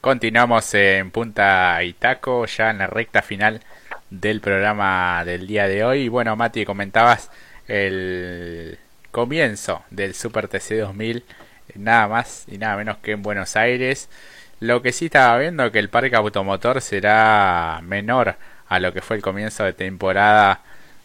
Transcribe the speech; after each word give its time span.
Continuamos 0.00 0.72
en 0.74 1.10
Punta 1.10 1.82
Itaco, 1.82 2.46
ya 2.46 2.70
en 2.70 2.78
la 2.78 2.86
recta 2.86 3.20
final 3.20 3.60
del 4.10 4.40
programa 4.40 5.24
del 5.24 5.48
día 5.48 5.66
de 5.66 5.84
hoy. 5.84 6.02
Y 6.02 6.08
bueno, 6.08 6.36
Mati, 6.36 6.64
comentabas 6.64 7.30
el 7.66 8.78
comienzo 9.10 9.82
del 9.90 10.14
Super 10.14 10.46
TC 10.46 10.78
2000, 10.80 11.24
nada 11.74 12.06
más 12.06 12.44
y 12.46 12.58
nada 12.58 12.76
menos 12.76 12.98
que 12.98 13.12
en 13.12 13.22
Buenos 13.22 13.56
Aires. 13.56 14.08
Lo 14.60 14.82
que 14.82 14.92
sí 14.92 15.06
estaba 15.06 15.36
viendo 15.38 15.72
que 15.72 15.80
el 15.80 15.88
parque 15.88 16.14
automotor 16.14 16.80
será 16.80 17.80
menor 17.82 18.36
a 18.68 18.78
lo 18.78 18.92
que 18.92 19.02
fue 19.02 19.16
el 19.16 19.22
comienzo 19.22 19.64
de 19.64 19.72
temporada 19.72 20.60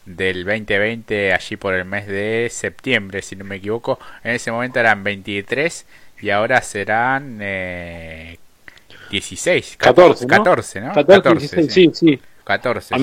del 0.06 0.46
2020 0.46 1.34
allí 1.34 1.58
por 1.58 1.74
el 1.74 1.86
mes 1.86 2.08
de 2.08 2.50
septiembre 2.52 3.22
si 3.22 3.38
no 3.38 3.46
me 3.46 3.56
equivoco 3.56 4.00
en 4.26 4.34
ese 4.34 4.52
momento 4.52 4.82
eran 4.82 5.02
23 5.02 5.86
y 6.22 6.30
ahora 6.30 6.62
serán 6.62 7.40
eh, 7.42 8.38
16 9.14 9.78
14 9.78 10.28
14, 10.28 10.82
¿no? 10.82 10.94
14, 10.94 11.70
sí, 11.70 11.92
sí 11.94 12.20
14 12.44 12.96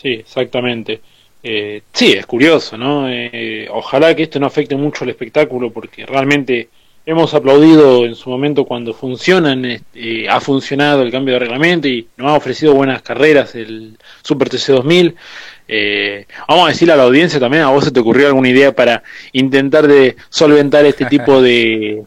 sí. 0.00 0.08
exactamente 0.08 1.00
eh, 1.42 1.82
sí 1.92 2.12
es 2.12 2.26
curioso 2.26 2.78
no 2.78 3.08
eh, 3.08 3.68
ojalá 3.70 4.14
que 4.14 4.22
esto 4.22 4.38
no 4.38 4.46
afecte 4.46 4.76
mucho 4.76 5.04
el 5.04 5.10
espectáculo 5.10 5.70
porque 5.72 6.06
realmente 6.06 6.68
hemos 7.06 7.32
aplaudido 7.34 8.04
en 8.04 8.16
su 8.16 8.28
momento 8.28 8.64
cuando 8.64 8.92
funcionan, 8.92 9.64
eh, 9.94 10.26
ha 10.28 10.40
funcionado 10.40 11.02
el 11.02 11.12
cambio 11.12 11.34
de 11.34 11.40
reglamento 11.40 11.86
y 11.86 12.08
nos 12.16 12.32
ha 12.32 12.34
ofrecido 12.34 12.74
buenas 12.74 13.00
carreras 13.00 13.54
el 13.54 13.96
Super 14.22 14.48
TC 14.48 14.72
2000. 14.72 15.14
Eh, 15.68 16.26
vamos 16.48 16.66
a 16.66 16.68
decirle 16.70 16.94
a 16.94 16.96
la 16.96 17.04
audiencia 17.04 17.38
también, 17.38 17.62
¿a 17.62 17.70
vos 17.70 17.84
se 17.84 17.92
te 17.92 18.00
ocurrió 18.00 18.26
alguna 18.26 18.48
idea 18.48 18.74
para 18.74 19.04
intentar 19.32 19.86
de 19.86 20.16
solventar 20.28 20.84
este 20.84 21.04
tipo 21.04 21.40
de, 21.40 22.04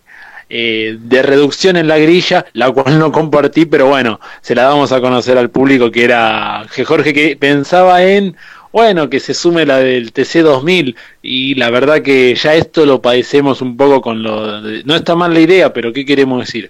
eh, 0.49 0.98
de 0.99 1.21
reducción 1.21 1.77
en 1.77 1.88
la 1.88 1.98
grilla, 1.98 2.45
la 2.53 2.71
cual 2.71 2.98
no 2.99 3.12
compartí, 3.12 3.66
pero 3.66 3.88
bueno, 3.88 4.20
se 4.41 4.55
la 4.55 4.63
damos 4.63 4.91
a 4.91 5.02
conocer 5.02 5.38
al 5.38 5.49
público 5.49 5.91
que 5.91 6.03
era 6.03 6.66
que 6.73 6.86
Jorge 6.86 7.14
que 7.14 7.36
pensaba 7.36 8.03
en 8.03 8.36
bueno, 8.72 9.09
que 9.09 9.20
se 9.20 9.33
sume 9.33 9.66
la 9.66 9.77
del 9.77 10.14
TC2000 10.14 10.95
y 11.22 11.55
la 11.55 11.72
verdad 11.72 12.02
que 12.02 12.36
ya 12.36 12.53
esto 12.53 12.86
lo 12.86 13.02
padecemos 13.02 13.61
un 13.61 13.77
poco 13.77 14.02
con 14.02 14.22
lo... 14.22 14.61
no 14.61 14.95
está 14.95 15.16
mal 15.16 15.33
la 15.33 15.39
idea, 15.39 15.73
pero 15.73 15.92
¿qué 15.92 16.05
queremos 16.05 16.39
decir? 16.45 16.70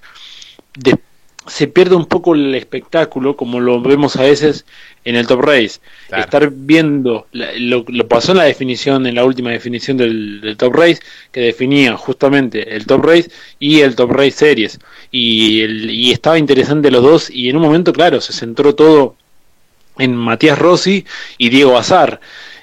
Se 1.49 1.67
pierde 1.67 1.95
un 1.95 2.05
poco 2.05 2.35
el 2.35 2.55
espectáculo 2.55 3.35
como 3.35 3.59
lo 3.59 3.81
vemos 3.81 4.15
a 4.15 4.23
veces 4.23 4.65
en 5.05 5.15
el 5.15 5.27
Top 5.27 5.41
Race. 5.41 5.79
Estar 6.15 6.49
viendo, 6.51 7.27
lo, 7.31 7.83
lo, 7.87 8.07
pasó 8.07 8.31
en 8.31 8.37
la 8.39 8.43
definición, 8.45 9.07
en 9.07 9.15
la 9.15 9.25
última 9.25 9.49
definición 9.51 9.97
del, 9.97 10.55
Top 10.57 10.75
Race, 10.75 10.99
que 11.31 11.41
definía 11.41 11.97
justamente 11.97 12.75
el 12.75 12.85
Top 12.85 13.05
Race 13.05 13.31
y 13.59 13.81
el 13.81 13.95
Top 13.95 14.11
Race 14.11 14.31
Series. 14.31 14.79
Y, 15.11 15.63
y 15.63 16.11
estaba 16.11 16.37
interesante 16.37 16.91
los 16.91 17.03
dos 17.03 17.29
y 17.29 17.49
en 17.49 17.55
un 17.55 17.63
momento, 17.63 17.91
claro, 17.91 18.21
se 18.21 18.33
centró 18.33 18.75
todo 18.75 19.15
en 19.97 20.15
Matías 20.15 20.57
Rossi 20.57 21.05
y 21.37 21.49
Diego 21.49 21.77
Azar. 21.77 22.19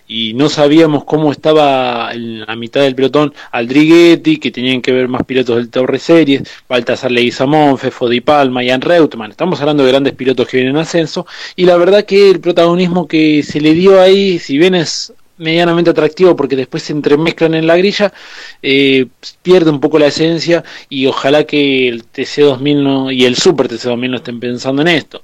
Y 0.09 0.35
no 0.35 0.49
sabíamos 0.49 1.05
cómo 1.05 1.33
estaba 1.33 2.13
en 2.13 2.41
la 2.41 2.55
mitad 2.57 2.83
del 2.83 2.95
pelotón 2.95 3.35
Aldriguetti, 3.51 4.39
que 4.39 4.51
tenían 4.51 4.81
que 4.81 4.93
ver 4.93 5.09
más 5.09 5.25
pilotos 5.25 5.57
del 5.57 5.69
Torre 5.69 5.99
Series, 5.99 6.43
Baltasar 6.69 7.11
Leguizamón, 7.11 7.79
Fefo 7.79 8.09
Di 8.09 8.21
Palma, 8.21 8.63
Ian 8.63 8.81
Reutemann. 8.81 9.31
Estamos 9.31 9.61
hablando 9.61 9.85
de 9.85 9.91
grandes 9.91 10.15
pilotos 10.15 10.47
que 10.47 10.59
vienen 10.59 10.77
en 10.77 10.83
ascenso. 10.83 11.27
Y 11.57 11.65
la 11.65 11.77
verdad 11.77 12.05
que 12.05 12.31
el 12.31 12.41
protagonismo 12.41 13.09
que 13.09 13.43
se 13.43 13.61
le 13.61 13.75
dio 13.75 14.01
ahí, 14.01 14.39
si 14.39 14.59
bien 14.59 14.75
es 14.75 15.13
medianamente 15.39 15.91
atractivo 15.91 16.35
porque 16.35 16.57
después 16.57 16.83
se 16.83 16.93
entremezclan 16.93 17.55
en 17.55 17.67
la 17.67 17.77
grilla, 17.77 18.13
eh, 18.63 19.07
pierde 19.43 19.71
un 19.71 19.81
poco 19.81 19.99
la 19.99 20.07
esencia 20.07 20.65
y 20.89 21.07
ojalá 21.07 21.45
que 21.45 21.89
el 21.89 22.05
TC2000 22.05 22.83
no, 22.83 23.11
y 23.11 23.25
el 23.25 23.37
Super 23.37 23.69
TC2000 23.69 24.11
no 24.11 24.17
estén 24.17 24.41
pensando 24.41 24.83
en 24.83 24.89
esto. 24.89 25.23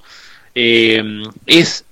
Eh, 0.55 1.03
es 1.47 1.85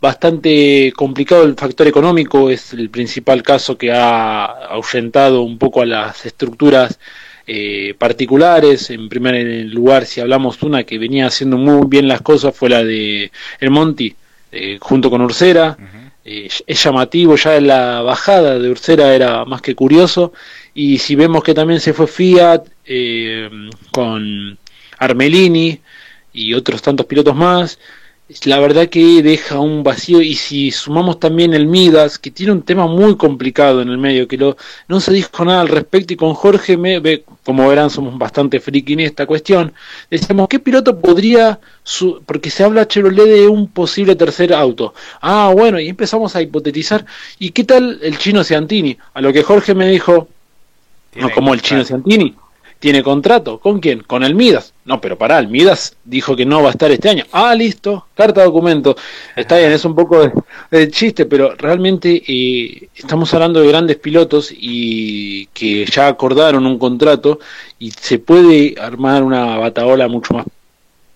bastante 0.00 0.92
complicado 0.94 1.44
el 1.44 1.54
factor 1.54 1.86
económico, 1.86 2.50
es 2.50 2.72
el 2.72 2.90
principal 2.90 3.42
caso 3.42 3.78
que 3.78 3.92
ha 3.92 4.44
ahuyentado 4.44 5.42
un 5.42 5.58
poco 5.58 5.82
a 5.82 5.86
las 5.86 6.26
estructuras 6.26 6.98
eh, 7.46 7.94
particulares. 7.96 8.90
En 8.90 9.08
primer 9.08 9.66
lugar, 9.66 10.04
si 10.04 10.20
hablamos 10.20 10.58
de 10.60 10.66
una 10.66 10.84
que 10.84 10.98
venía 10.98 11.26
haciendo 11.26 11.56
muy 11.56 11.86
bien 11.86 12.08
las 12.08 12.20
cosas, 12.20 12.54
fue 12.56 12.68
la 12.68 12.82
de 12.84 13.30
El 13.60 13.70
Monti, 13.70 14.14
eh, 14.52 14.78
junto 14.80 15.10
con 15.10 15.22
Ursera. 15.22 15.76
Eh, 16.24 16.48
es 16.66 16.82
llamativo, 16.82 17.36
ya 17.36 17.56
en 17.56 17.68
la 17.68 18.02
bajada 18.02 18.58
de 18.58 18.68
Ursera 18.68 19.14
era 19.14 19.44
más 19.44 19.62
que 19.62 19.74
curioso. 19.76 20.32
Y 20.74 20.98
si 20.98 21.14
vemos 21.14 21.44
que 21.44 21.54
también 21.54 21.80
se 21.80 21.92
fue 21.92 22.06
Fiat 22.06 22.64
con 23.92 24.58
Armelini 24.98 25.80
y 26.32 26.52
otros 26.52 26.82
tantos 26.82 27.06
pilotos 27.06 27.34
más, 27.34 27.78
la 28.44 28.58
verdad 28.58 28.88
que 28.88 29.22
deja 29.22 29.60
un 29.60 29.84
vacío 29.84 30.20
y 30.20 30.34
si 30.34 30.72
sumamos 30.72 31.20
también 31.20 31.54
el 31.54 31.66
Midas 31.66 32.18
que 32.18 32.32
tiene 32.32 32.52
un 32.52 32.62
tema 32.62 32.86
muy 32.86 33.16
complicado 33.16 33.82
en 33.82 33.88
el 33.88 33.98
medio 33.98 34.26
que 34.26 34.36
lo, 34.36 34.56
no 34.88 34.98
se 35.00 35.12
dijo 35.12 35.44
nada 35.44 35.60
al 35.60 35.68
respecto 35.68 36.12
y 36.12 36.16
con 36.16 36.34
Jorge 36.34 36.76
me, 36.76 37.22
como 37.44 37.68
verán 37.68 37.88
somos 37.88 38.18
bastante 38.18 38.58
friki 38.58 38.94
en 38.94 39.00
esta 39.00 39.26
cuestión 39.26 39.72
decíamos 40.10 40.48
qué 40.48 40.58
piloto 40.58 41.00
podría 41.00 41.60
su, 41.84 42.20
porque 42.26 42.50
se 42.50 42.64
habla 42.64 42.88
Chevrolet 42.88 43.28
de 43.28 43.48
un 43.48 43.68
posible 43.68 44.16
tercer 44.16 44.52
auto 44.52 44.92
ah 45.20 45.52
bueno 45.54 45.78
y 45.78 45.88
empezamos 45.88 46.34
a 46.34 46.42
hipotetizar 46.42 47.06
y 47.38 47.50
qué 47.50 47.62
tal 47.62 48.00
el 48.02 48.18
chino 48.18 48.42
Ciantini 48.42 48.98
a 49.14 49.20
lo 49.20 49.32
que 49.32 49.44
Jorge 49.44 49.74
me 49.74 49.88
dijo 49.88 50.28
no 51.14 51.30
como 51.30 51.54
el 51.54 51.62
chino 51.62 51.84
Ciantini 51.84 52.34
tiene 52.78 53.02
contrato. 53.02 53.58
¿Con 53.58 53.80
quién? 53.80 54.02
Con 54.02 54.24
el 54.24 54.34
Midas. 54.34 54.72
No, 54.86 55.00
pero 55.00 55.18
pará, 55.18 55.40
el 55.40 55.48
Midas 55.48 55.96
dijo 56.04 56.36
que 56.36 56.46
no 56.46 56.62
va 56.62 56.68
a 56.68 56.70
estar 56.70 56.92
este 56.92 57.08
año. 57.08 57.24
Ah, 57.32 57.52
listo, 57.56 58.06
carta 58.14 58.44
documento. 58.44 58.96
Está 59.34 59.58
bien, 59.58 59.72
es 59.72 59.84
un 59.84 59.96
poco 59.96 60.32
de, 60.70 60.88
chiste, 60.90 61.26
pero 61.26 61.56
realmente 61.56 62.22
eh, 62.24 62.88
estamos 62.94 63.34
hablando 63.34 63.60
de 63.60 63.66
grandes 63.66 63.96
pilotos 63.96 64.54
y 64.56 65.46
que 65.46 65.84
ya 65.86 66.06
acordaron 66.06 66.66
un 66.66 66.78
contrato 66.78 67.40
y 67.80 67.90
se 67.90 68.20
puede 68.20 68.76
armar 68.80 69.24
una 69.24 69.56
bataola 69.56 70.06
mucho 70.06 70.34
más, 70.34 70.46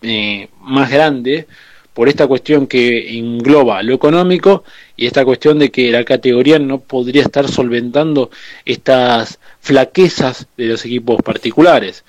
eh, 0.03 0.49
más 0.63 0.91
grande 0.91 1.47
por 1.95 2.09
esta 2.09 2.27
cuestión 2.27 2.67
que 2.67 3.19
engloba 3.19 3.85
lo 3.85 3.95
económico 3.95 4.65
y 4.97 5.07
esta 5.07 5.25
cuestión 5.25 5.61
de 5.61 5.71
que 5.71 5.93
la 5.93 6.05
categoría 6.05 6.59
no 6.59 6.81
podría 6.81 7.23
estar 7.23 7.49
solventando 7.49 8.31
estas 8.65 9.39
flaquezas 9.61 10.49
de 10.57 10.67
los 10.67 10.85
equipos 10.85 11.23
particulares. 11.23 12.05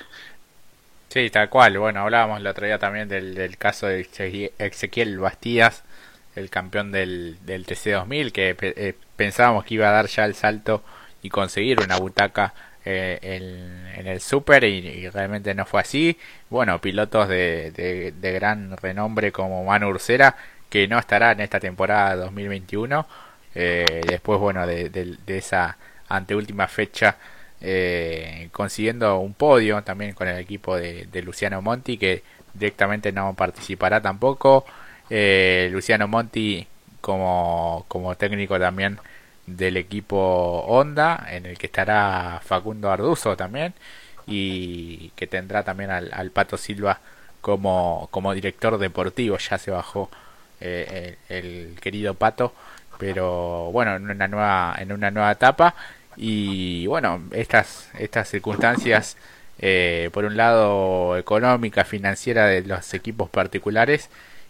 Sí, 1.12 1.30
tal 1.30 1.50
cual. 1.50 1.78
Bueno, 1.78 2.00
hablábamos 2.00 2.40
el 2.40 2.48
otro 2.48 2.66
día 2.66 2.80
también 2.80 3.10
del, 3.10 3.58
caso 3.58 3.86
de 3.88 4.08
Ezequiel 4.60 5.20
Bastías, 5.20 5.84
el 6.38 6.50
campeón 6.50 6.94
del, 6.94 7.38
del 7.46 7.66
TC2000, 7.66 8.32
que 8.32 8.56
eh, 8.62 8.96
pensábamos 9.18 9.66
que 9.66 9.74
iba 9.74 9.90
a 9.90 9.92
dar 9.92 10.08
ya 10.08 10.24
el 10.24 10.36
salto 10.36 10.86
y 11.22 11.30
conseguir 11.30 11.82
una 11.82 11.98
butaca 11.98 12.54
eh, 12.86 13.20
en, 13.24 14.08
el 14.08 14.22
Super 14.22 14.64
y, 14.64 15.10
realmente 15.10 15.54
no 15.54 15.66
fue 15.66 15.82
así. 15.82 16.18
Bueno, 16.50 16.80
pilotos 16.80 17.28
de, 17.28 17.72
de, 18.18 18.32
gran 18.32 18.78
renombre 18.78 19.34
como 19.34 19.66
Manu 19.66 19.90
Ursera, 19.90 20.38
que 20.70 20.88
no 20.88 20.98
estará 20.98 21.34
en 21.34 21.42
esta 21.42 21.60
temporada 21.60 22.16
2021. 22.16 23.06
Eh, 23.56 24.02
después, 24.08 24.40
bueno, 24.40 24.66
de, 24.66 24.90
de 24.90 25.38
esa 25.38 25.78
anteúltima 26.08 26.70
fecha 26.70 27.18
eh, 27.62 28.50
consiguiendo 28.52 29.20
un 29.20 29.34
podio 29.34 29.84
también 29.84 30.14
con 30.14 30.28
el 30.28 30.40
equipo 30.40 30.76
de, 30.76 31.08
Luciano 31.24 31.62
Monti 31.62 31.98
que 31.98 32.24
directamente 32.54 33.12
no 33.12 33.34
participará 33.36 34.02
tampoco. 34.02 34.66
Eh, 35.10 35.70
Luciano 35.72 36.08
Monti 36.08 36.66
como, 37.02 37.86
como 37.88 38.16
técnico 38.16 38.60
también 38.60 39.00
del 39.46 39.78
equipo 39.78 40.18
Honda 40.68 41.28
en 41.30 41.46
el 41.46 41.58
que 41.58 41.68
estará 41.68 42.42
Facundo 42.44 42.92
Arduzo 42.92 43.36
también 43.38 43.74
y 44.28 45.10
que 45.16 45.28
tendrá 45.28 45.64
también 45.64 45.92
al, 45.92 46.32
Pato 46.32 46.58
Silva 46.58 47.00
como, 47.42 48.08
como 48.12 48.34
director 48.34 48.78
deportivo. 48.78 49.38
Ya 49.38 49.58
se 49.58 49.72
bajó 49.72 50.10
eh, 50.60 51.18
el, 51.30 51.38
el, 51.38 51.80
querido 51.80 52.14
Pato 52.16 52.54
pero 52.98 53.72
bueno 53.72 53.96
en 53.96 54.12
una 54.12 54.28
nueva 54.28 54.76
en 54.78 54.92
una 54.92 55.10
nueva 55.10 55.32
etapa 55.32 55.74
y 56.18 56.88
bueno, 56.88 57.22
estas, 57.32 57.90
estas 57.98 58.30
circunstancias, 58.30 59.18
eh, 59.60 60.10
por 60.14 60.26
un 60.26 60.38
lado 60.38 61.18
económica, 61.18 61.84
financiera 61.86 62.48
de 62.48 62.64
los 62.64 62.94
equipos 62.94 63.30
particulares 63.30 64.10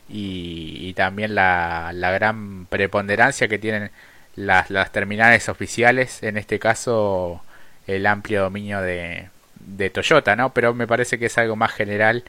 y, 0.09 0.93
también 0.95 1.35
la, 1.35 1.91
la, 1.93 2.11
gran 2.11 2.65
preponderancia 2.67 3.47
que 3.47 3.59
tienen 3.59 3.91
las, 4.35 4.69
las 4.69 4.91
terminales 4.91 5.49
oficiales, 5.49 6.23
en 6.23 6.37
este 6.37 6.59
caso 6.59 7.41
el 7.87 8.05
amplio 8.05 8.43
dominio 8.43 8.81
de, 8.81 9.29
de 9.59 9.89
Toyota, 9.89 10.35
¿no? 10.35 10.53
Pero 10.53 10.73
me 10.73 10.87
parece 10.87 11.19
que 11.19 11.27
es 11.27 11.37
algo 11.37 11.55
más 11.55 11.71
general 11.71 12.23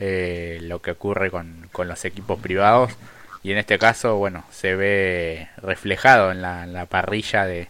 eh, 0.00 0.58
lo 0.62 0.80
que 0.82 0.92
ocurre 0.92 1.30
con, 1.30 1.68
con, 1.72 1.88
los 1.88 2.04
equipos 2.04 2.40
privados 2.40 2.92
y 3.42 3.52
en 3.52 3.58
este 3.58 3.78
caso, 3.78 4.16
bueno, 4.16 4.44
se 4.50 4.74
ve 4.74 5.48
reflejado 5.58 6.30
en 6.32 6.42
la, 6.42 6.64
en 6.64 6.72
la 6.72 6.86
parrilla 6.86 7.46
de, 7.46 7.68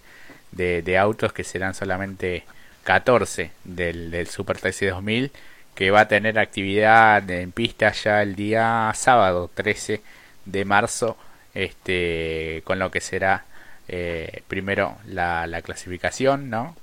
de, 0.52 0.98
autos 0.98 1.32
que 1.32 1.44
serán 1.44 1.74
solamente 1.74 2.44
14 2.84 3.50
del, 3.64 4.10
del 4.10 4.26
Super 4.26 4.58
TC 4.58 4.90
2000 4.90 5.32
que 5.74 5.90
va 5.90 6.00
a 6.00 6.08
tener 6.08 6.38
actividad 6.38 7.28
en 7.30 7.52
pista 7.52 7.92
ya 7.92 8.22
el 8.22 8.36
día 8.36 8.92
sábado 8.94 9.50
13 9.54 10.02
de 10.44 10.64
marzo, 10.66 11.16
este, 11.54 12.62
con 12.64 12.78
lo 12.78 12.90
que 12.90 13.00
será 13.00 13.44
eh, 13.88 14.42
primero 14.46 14.98
la, 15.06 15.46
la, 15.46 15.62
clasificación, 15.62 16.50
¿no? 16.50 16.76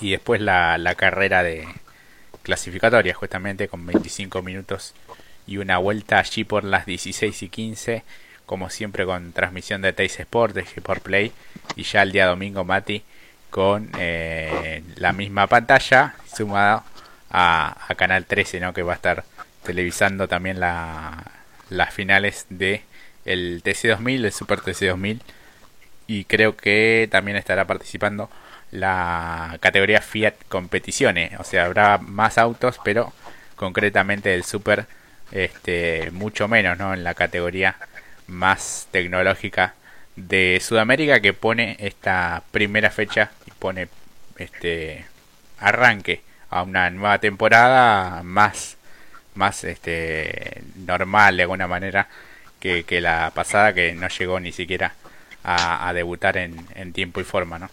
Y 0.00 0.10
después 0.10 0.40
la, 0.40 0.76
la 0.78 0.94
carrera 0.96 1.42
de 1.42 1.66
clasificatoria, 2.42 3.14
justamente 3.14 3.68
con 3.68 3.86
25 3.86 4.42
minutos 4.42 4.94
y 5.46 5.56
una 5.56 5.78
vuelta 5.78 6.18
allí 6.18 6.44
por 6.44 6.64
las 6.64 6.86
16 6.86 7.42
y 7.42 7.48
15, 7.48 8.04
como 8.46 8.70
siempre 8.70 9.04
con 9.04 9.32
transmisión 9.32 9.82
de 9.82 9.92
Teis 9.92 10.18
Sport, 10.20 10.54
de 10.54 10.62
Sport 10.62 11.02
Play, 11.02 11.32
y 11.76 11.82
ya 11.84 12.02
el 12.02 12.12
día 12.12 12.26
domingo, 12.26 12.64
Mati, 12.64 13.02
con 13.50 13.90
eh, 13.98 14.82
la 14.96 15.12
misma 15.12 15.46
pantalla 15.46 16.14
sumada 16.34 16.84
a, 17.30 17.94
Canal 17.96 18.26
13, 18.26 18.60
¿no? 18.60 18.74
que 18.74 18.82
va 18.82 18.92
a 18.92 18.96
estar 18.96 19.24
televisando 19.62 20.28
también 20.28 20.60
la, 20.60 21.24
las 21.70 21.94
finales 21.94 22.46
de 22.50 22.82
el 23.24 23.62
TC2000, 23.62 24.24
el 24.24 24.32
Super 24.32 24.60
TC2000, 24.60 25.20
y 26.06 26.24
creo 26.24 26.56
que 26.56 27.08
también 27.10 27.36
estará 27.36 27.66
participando 27.66 28.30
la 28.70 29.56
categoría 29.60 30.00
Fiat 30.00 30.34
Competiciones, 30.48 31.38
o 31.38 31.44
sea, 31.44 31.64
habrá 31.64 31.98
más 31.98 32.38
autos, 32.38 32.80
pero 32.84 33.12
concretamente 33.56 34.34
el 34.34 34.44
Super 34.44 34.86
este 35.32 36.10
mucho 36.12 36.48
menos, 36.48 36.78
¿no? 36.78 36.94
En 36.94 37.04
la 37.04 37.14
categoría 37.14 37.76
más 38.26 38.88
tecnológica 38.90 39.74
de 40.16 40.60
Sudamérica 40.62 41.20
que 41.20 41.32
pone 41.32 41.76
esta 41.80 42.42
primera 42.50 42.90
fecha 42.90 43.32
y 43.46 43.50
pone 43.52 43.88
este 44.38 45.04
arranque 45.58 46.22
a 46.50 46.62
una 46.62 46.90
nueva 46.90 47.18
temporada 47.18 48.22
más 48.22 48.76
más 49.34 49.64
este 49.64 50.62
normal 50.76 51.36
de 51.36 51.42
alguna 51.42 51.66
manera 51.66 52.08
que, 52.60 52.84
que 52.84 53.00
la 53.00 53.32
pasada 53.34 53.74
que 53.74 53.92
no 53.94 54.08
llegó 54.08 54.40
ni 54.40 54.52
siquiera 54.52 54.94
a, 55.46 55.92
debutar 55.92 56.38
en, 56.38 56.56
en, 56.74 56.94
tiempo 56.94 57.20
y 57.20 57.24
forma, 57.24 57.58
¿no? 57.58 57.68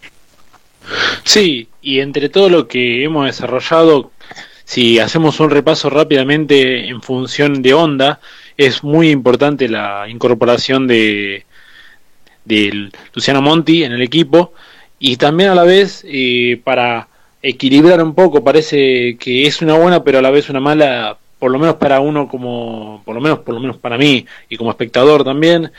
Sí, 1.24 1.68
y 1.80 2.00
entre 2.00 2.28
todo 2.28 2.50
lo 2.50 2.68
que 2.68 3.02
hemos 3.02 3.24
desarrollado, 3.24 4.12
si 4.64 4.98
hacemos 4.98 5.40
un 5.40 5.48
repaso 5.48 5.88
rápidamente 5.88 6.88
en 6.88 7.00
función 7.00 7.62
de 7.62 7.72
onda, 7.72 8.20
es 8.56 8.84
muy 8.84 9.10
importante 9.10 9.68
la 9.68 10.06
incorporación 10.08 10.86
de, 10.86 11.44
Luciano 13.14 13.40
Monti 13.40 13.84
en 13.84 13.92
el 13.92 14.02
equipo 14.02 14.52
y 14.98 15.16
también 15.16 15.50
a 15.50 15.54
la 15.54 15.64
vez 15.64 16.04
eh, 16.06 16.60
para 16.62 17.08
equilibrar 17.40 18.02
un 18.02 18.14
poco 18.14 18.44
parece 18.44 19.16
que 19.18 19.46
es 19.46 19.62
una 19.62 19.76
buena 19.76 20.04
pero 20.04 20.18
a 20.18 20.22
la 20.22 20.30
vez 20.30 20.48
una 20.48 20.60
mala 20.60 21.18
por 21.38 21.50
lo 21.50 21.58
menos 21.58 21.76
para 21.76 22.00
uno 22.00 22.28
como 22.28 23.02
por 23.04 23.14
lo 23.14 23.20
menos 23.20 23.40
por 23.40 23.54
lo 23.54 23.60
menos 23.60 23.76
para 23.76 23.96
mí 23.98 24.26
y 24.48 24.56
como 24.56 24.70
espectador 24.70 25.24
también 25.24 25.72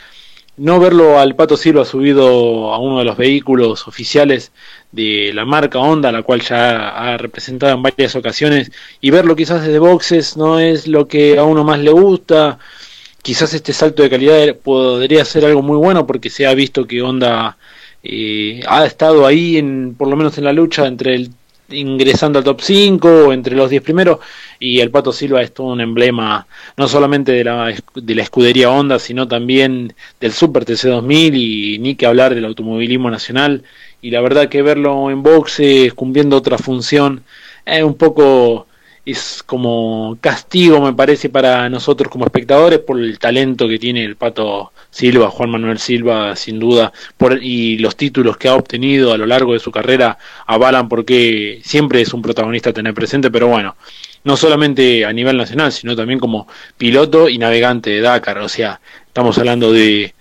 no 0.56 0.78
verlo 0.78 1.18
al 1.18 1.34
Pato 1.34 1.56
Silva 1.56 1.84
subido 1.84 2.72
a 2.72 2.78
uno 2.78 2.98
de 2.98 3.04
los 3.04 3.16
vehículos 3.16 3.88
oficiales 3.88 4.52
de 4.92 5.32
la 5.34 5.44
marca 5.44 5.78
Honda, 5.78 6.12
la 6.12 6.22
cual 6.22 6.42
ya 6.42 6.90
ha 6.90 7.16
representado 7.16 7.74
en 7.74 7.82
varias 7.82 8.14
ocasiones, 8.14 8.70
y 9.00 9.10
verlo 9.10 9.36
quizás 9.36 9.64
desde 9.64 9.78
boxes 9.78 10.36
no 10.36 10.60
es 10.60 10.86
lo 10.86 11.08
que 11.08 11.38
a 11.38 11.44
uno 11.44 11.64
más 11.64 11.80
le 11.80 11.90
gusta. 11.90 12.58
Quizás 13.22 13.54
este 13.54 13.72
salto 13.72 14.02
de 14.02 14.10
calidad 14.10 14.56
podría 14.56 15.24
ser 15.24 15.44
algo 15.46 15.62
muy 15.62 15.78
bueno 15.78 16.06
porque 16.06 16.30
se 16.30 16.46
ha 16.46 16.54
visto 16.54 16.86
que 16.86 17.02
Honda 17.02 17.56
eh, 18.02 18.60
ha 18.68 18.84
estado 18.84 19.26
ahí, 19.26 19.56
en, 19.56 19.94
por 19.96 20.08
lo 20.08 20.16
menos 20.16 20.36
en 20.38 20.44
la 20.44 20.52
lucha 20.52 20.86
entre 20.86 21.14
el 21.14 21.30
ingresando 21.70 22.38
al 22.38 22.44
top 22.44 22.60
5 22.60 23.08
o 23.08 23.32
entre 23.32 23.56
los 23.56 23.70
10 23.70 23.82
primeros 23.82 24.18
y 24.58 24.80
el 24.80 24.90
Pato 24.90 25.12
Silva 25.12 25.42
es 25.42 25.52
todo 25.52 25.68
un 25.68 25.80
emblema 25.80 26.46
no 26.76 26.88
solamente 26.88 27.32
de 27.32 27.44
la, 27.44 27.74
de 27.94 28.14
la 28.14 28.22
escudería 28.22 28.70
Honda 28.70 28.98
sino 28.98 29.26
también 29.26 29.94
del 30.20 30.32
Super 30.32 30.64
TC2000 30.64 31.34
y 31.34 31.78
ni 31.78 31.94
que 31.94 32.06
hablar 32.06 32.34
del 32.34 32.44
automovilismo 32.44 33.10
nacional. 33.10 33.64
Y 34.02 34.10
la 34.10 34.20
verdad 34.20 34.48
que 34.48 34.62
verlo 34.62 35.10
en 35.10 35.22
boxe 35.22 35.90
cumpliendo 35.94 36.36
otra 36.36 36.58
función 36.58 37.24
es 37.64 37.82
un 37.82 37.94
poco 37.94 38.66
es 39.04 39.42
como 39.42 40.16
castigo 40.20 40.80
me 40.80 40.94
parece 40.94 41.28
para 41.28 41.68
nosotros 41.68 42.10
como 42.10 42.24
espectadores 42.24 42.78
por 42.78 42.98
el 42.98 43.18
talento 43.18 43.68
que 43.68 43.78
tiene 43.78 44.04
el 44.04 44.16
Pato 44.16 44.72
Silva, 44.90 45.28
Juan 45.30 45.50
Manuel 45.50 45.78
Silva, 45.78 46.36
sin 46.36 46.58
duda, 46.58 46.92
por, 47.16 47.42
y 47.42 47.78
los 47.78 47.96
títulos 47.96 48.36
que 48.36 48.48
ha 48.48 48.54
obtenido 48.54 49.12
a 49.12 49.18
lo 49.18 49.26
largo 49.26 49.52
de 49.52 49.58
su 49.58 49.70
carrera 49.70 50.18
avalan 50.46 50.88
porque 50.88 51.60
siempre 51.64 52.00
es 52.00 52.14
un 52.14 52.22
protagonista 52.22 52.70
a 52.70 52.72
tener 52.72 52.94
presente, 52.94 53.30
pero 53.30 53.48
bueno, 53.48 53.76
no 54.22 54.36
solamente 54.36 55.04
a 55.04 55.12
nivel 55.12 55.36
nacional, 55.36 55.72
sino 55.72 55.96
también 55.96 56.20
como 56.20 56.46
piloto 56.78 57.28
y 57.28 57.38
navegante 57.38 57.90
de 57.90 58.00
Dakar, 58.00 58.38
o 58.38 58.48
sea, 58.48 58.80
estamos 59.06 59.36
hablando 59.38 59.72
de 59.72 60.14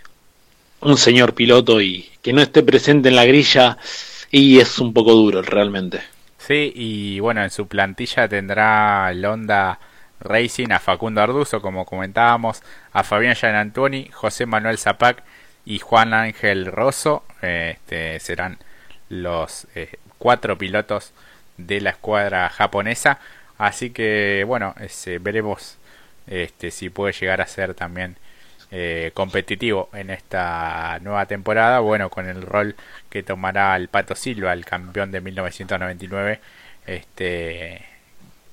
un 0.82 0.98
señor 0.98 1.34
piloto 1.34 1.80
y 1.82 2.10
que 2.22 2.34
no 2.34 2.42
esté 2.42 2.64
presente 2.64 3.10
en 3.10 3.16
la 3.16 3.26
grilla 3.26 3.78
y 4.32 4.60
es 4.60 4.80
un 4.80 4.92
poco 4.92 5.14
duro 5.14 5.42
realmente. 5.42 6.13
Sí, 6.46 6.74
y 6.76 7.20
bueno, 7.22 7.42
en 7.42 7.50
su 7.50 7.70
plantilla 7.70 8.28
tendrá 8.28 9.10
el 9.12 9.24
Honda 9.24 9.80
Racing 10.20 10.72
a 10.72 10.80
Facundo 10.80 11.22
Arduzo, 11.22 11.62
como 11.62 11.86
comentábamos, 11.86 12.64
a 12.92 13.04
Fabián 13.04 13.38
Antoni, 13.56 14.10
José 14.12 14.46
Manuel 14.46 14.78
Zapac 14.78 15.24
y 15.64 15.80
Juan 15.80 16.14
Ángel 16.14 16.66
Rosso. 16.66 17.24
Este, 17.42 18.20
serán 18.20 18.58
los 19.08 19.68
eh, 19.76 19.98
cuatro 20.18 20.58
pilotos 20.58 21.14
de 21.58 21.80
la 21.80 21.92
escuadra 21.92 22.50
japonesa. 22.50 23.20
Así 23.58 23.92
que 23.92 24.44
bueno, 24.46 24.76
este, 24.82 25.20
veremos 25.20 25.78
este, 26.28 26.72
si 26.72 26.90
puede 26.90 27.14
llegar 27.14 27.40
a 27.40 27.48
ser 27.48 27.74
también 27.74 28.18
eh, 28.76 29.12
competitivo 29.14 29.90
en 29.94 30.10
esta 30.10 30.98
nueva 31.02 31.28
temporada. 31.28 31.80
Bueno, 31.80 32.10
con 32.10 32.28
el 32.28 32.42
rol 32.42 32.76
que 33.08 33.22
tomará 33.22 33.76
el 33.76 33.88
Pato 33.88 34.16
Silva, 34.16 34.52
el 34.52 34.66
campeón 34.66 35.12
de 35.12 35.22
1999. 35.22 36.40
Este, 36.88 37.86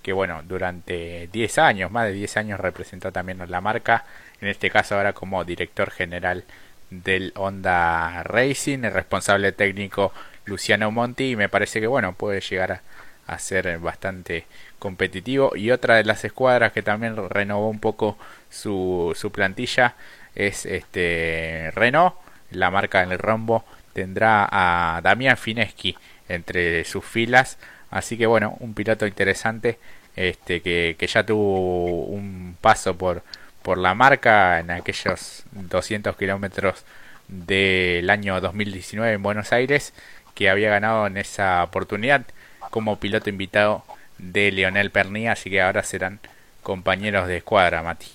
que 0.03 0.13
bueno, 0.13 0.43
durante 0.45 1.29
10 1.33 1.59
años, 1.59 1.91
más 1.91 2.07
de 2.07 2.13
10 2.13 2.37
años 2.37 2.61
representó 2.61 3.11
también 3.13 3.39
la 3.49 3.61
marca. 3.63 4.05
En 4.43 4.49
este 4.49 4.69
caso 4.69 4.95
ahora 4.97 5.15
como 5.15 5.43
director 5.45 5.91
general 5.91 6.45
del 6.91 7.33
Honda 7.37 8.23
Racing, 8.25 8.85
el 8.85 8.93
responsable 8.93 9.53
técnico 9.53 10.13
Luciano 10.45 10.91
Monti. 10.91 11.31
Y 11.31 11.37
me 11.37 11.49
parece 11.49 11.81
que 11.81 11.87
bueno, 11.87 12.13
puede 12.15 12.43
llegar 12.43 12.73
a, 12.73 12.83
a 13.27 13.39
ser 13.39 13.79
bastante 13.79 14.45
competitivo. 14.81 15.55
Y 15.55 15.71
otra 15.71 15.95
de 15.95 16.05
las 16.05 16.25
escuadras 16.25 16.73
que 16.73 16.83
también 16.83 17.17
renovó 17.29 17.69
un 17.69 17.79
poco 17.79 18.19
su, 18.51 19.13
su 19.17 19.31
plantilla 19.31 19.95
es 20.35 20.67
este 20.67 21.71
Renault, 21.75 22.15
la 22.51 22.71
marca 22.73 23.07
del 23.07 23.19
rombo 23.19 23.65
tendrá 23.93 24.49
a 24.51 25.01
Damián 25.03 25.37
Fineschi 25.37 25.97
entre 26.29 26.85
sus 26.85 27.05
filas, 27.05 27.59
así 27.91 28.17
que 28.17 28.27
bueno, 28.27 28.57
un 28.61 28.75
piloto 28.75 29.07
interesante 29.07 29.79
este 30.17 30.61
que, 30.63 30.97
que 30.99 31.07
ya 31.07 31.25
tuvo 31.25 32.05
un 32.07 32.57
paso 32.61 32.97
por 32.97 33.23
por 33.63 33.79
la 33.79 33.95
marca 33.95 34.59
en 34.61 34.71
aquellos 34.71 35.45
200 35.53 36.17
kilómetros 36.17 36.85
del 37.29 38.09
año 38.11 38.41
2019 38.41 39.13
en 39.13 39.23
Buenos 39.23 39.53
Aires, 39.53 39.93
que 40.35 40.51
había 40.51 40.71
ganado 40.71 41.07
en 41.07 41.17
esa 41.17 41.63
oportunidad 41.63 42.25
como 42.71 42.99
piloto 42.99 43.31
invitado 43.31 43.85
de 44.21 44.53
Leonel 44.53 44.91
Pernía, 44.91 45.33
así 45.33 45.51
que 45.51 45.61
ahora 45.61 45.83
serán 45.83 46.21
compañeros 46.63 47.29
de 47.29 47.39
escuadra, 47.39 47.83
Mati. 47.83 48.07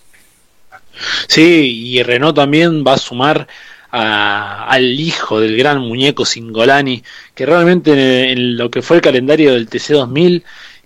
Sí, 1.27 1.91
y 1.93 2.03
Renault 2.03 2.35
también 2.35 2.83
va 2.85 2.93
a 2.93 2.97
sumar 2.97 3.47
a, 3.91 4.67
al 4.67 5.00
hijo 5.00 5.39
del 5.39 5.57
gran 5.57 5.79
muñeco 5.79 6.25
Singolani, 6.25 7.03
que 7.33 7.45
realmente 7.45 8.31
en, 8.31 8.57
lo 8.57 8.69
que 8.69 8.81
fue 8.81 8.97
el 8.97 9.01
calendario 9.01 9.53
del 9.53 9.69
TC2000 9.69 10.43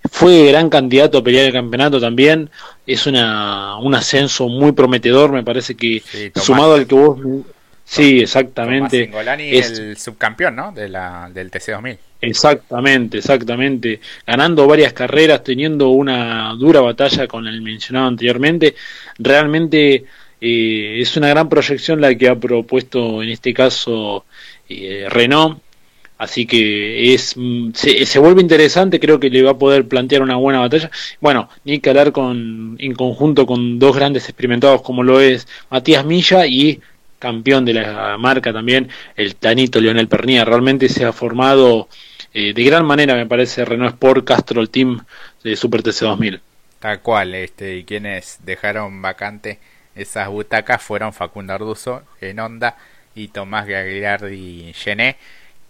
fue 0.10 0.48
gran 0.48 0.70
candidato 0.70 1.18
a 1.18 1.24
pelear 1.24 1.46
el 1.46 1.54
campeonato 1.54 2.00
también. 2.00 2.50
Es 2.88 3.06
una, 3.06 3.78
un 3.78 3.94
ascenso 3.96 4.48
muy 4.48 4.72
prometedor, 4.72 5.32
me 5.32 5.44
parece 5.44 5.76
que 5.76 6.02
sumado 6.36 6.76
al 6.76 6.88
que 6.88 6.96
vos 6.96 7.20
Sí, 7.90 8.20
exactamente. 8.20 9.06
Singolani 9.06 9.50
es 9.50 9.80
el 9.80 9.98
subcampeón, 9.98 10.56
¿no? 10.56 10.72
De 10.72 10.88
la, 10.88 11.28
del 11.34 11.50
TC2000. 11.50 11.98
Exactamente, 12.22 13.18
exactamente. 13.18 14.00
Ganando 14.28 14.68
varias 14.68 14.94
carreras, 14.94 15.44
teniendo 15.44 15.90
una 15.90 16.54
dura 16.54 16.82
batalla 16.82 17.26
con 17.28 17.48
el 17.48 17.64
mencionado 17.64 18.08
anteriormente. 18.08 18.76
Realmente 19.18 20.06
eh, 20.40 20.98
es 21.00 21.18
una 21.18 21.30
gran 21.30 21.50
proyección 21.50 22.00
la 22.00 22.14
que 22.14 22.30
ha 22.30 22.36
propuesto 22.36 23.24
en 23.24 23.30
este 23.30 23.56
caso 23.56 24.24
eh, 24.70 25.08
Renault. 25.10 25.60
Así 26.20 26.46
que 26.46 27.16
es 27.16 27.36
se, 27.74 28.06
se, 28.06 28.20
vuelve 28.20 28.42
interesante, 28.42 29.00
creo 29.00 29.20
que 29.20 29.30
le 29.32 29.42
va 29.42 29.52
a 29.52 29.58
poder 29.58 29.88
plantear 29.88 30.22
una 30.22 30.36
buena 30.36 30.60
batalla. 30.60 30.92
Bueno, 31.22 31.50
ni 31.64 31.80
que 31.80 31.90
hablar 31.90 32.12
con, 32.12 32.76
en 32.78 32.94
conjunto 32.94 33.48
con 33.48 33.80
dos 33.80 33.96
grandes 33.96 34.26
experimentados 34.26 34.84
como 34.84 35.02
lo 35.02 35.20
es 35.22 35.48
Matías 35.72 36.06
Milla 36.06 36.46
y 36.46 36.82
campeón 37.20 37.66
de 37.66 37.74
la 37.74 38.18
marca 38.18 38.52
también, 38.54 38.90
el 39.16 39.36
Tanito 39.36 39.80
Leonel 39.80 40.08
Pernía. 40.08 40.46
Realmente 40.46 40.90
se 40.90 41.06
ha 41.06 41.14
formado 41.14 41.90
eh, 42.34 42.54
de 42.54 42.64
gran 42.64 42.86
manera, 42.86 43.16
me 43.16 43.26
parece, 43.26 43.66
Renault 43.66 43.94
Sport 43.94 44.26
Castrol 44.26 44.70
Team 44.70 45.04
de 45.44 45.56
Super 45.56 45.84
TC 45.84 46.02
2000. 46.02 46.42
Tal 46.80 47.02
cual, 47.02 47.36
este, 47.36 47.78
y 47.78 47.84
quienes 47.84 48.40
dejaron 48.46 49.02
vacante 49.02 49.60
esas 49.96 50.30
butacas 50.30 50.82
fueron 50.82 51.14
Facundo 51.14 51.54
Arduzo 51.54 52.04
en 52.22 52.40
Honda 52.40 52.78
y 53.16 53.28
Tomás 53.30 53.68
Gagliardi 53.68 54.72
Gené, 54.74 55.18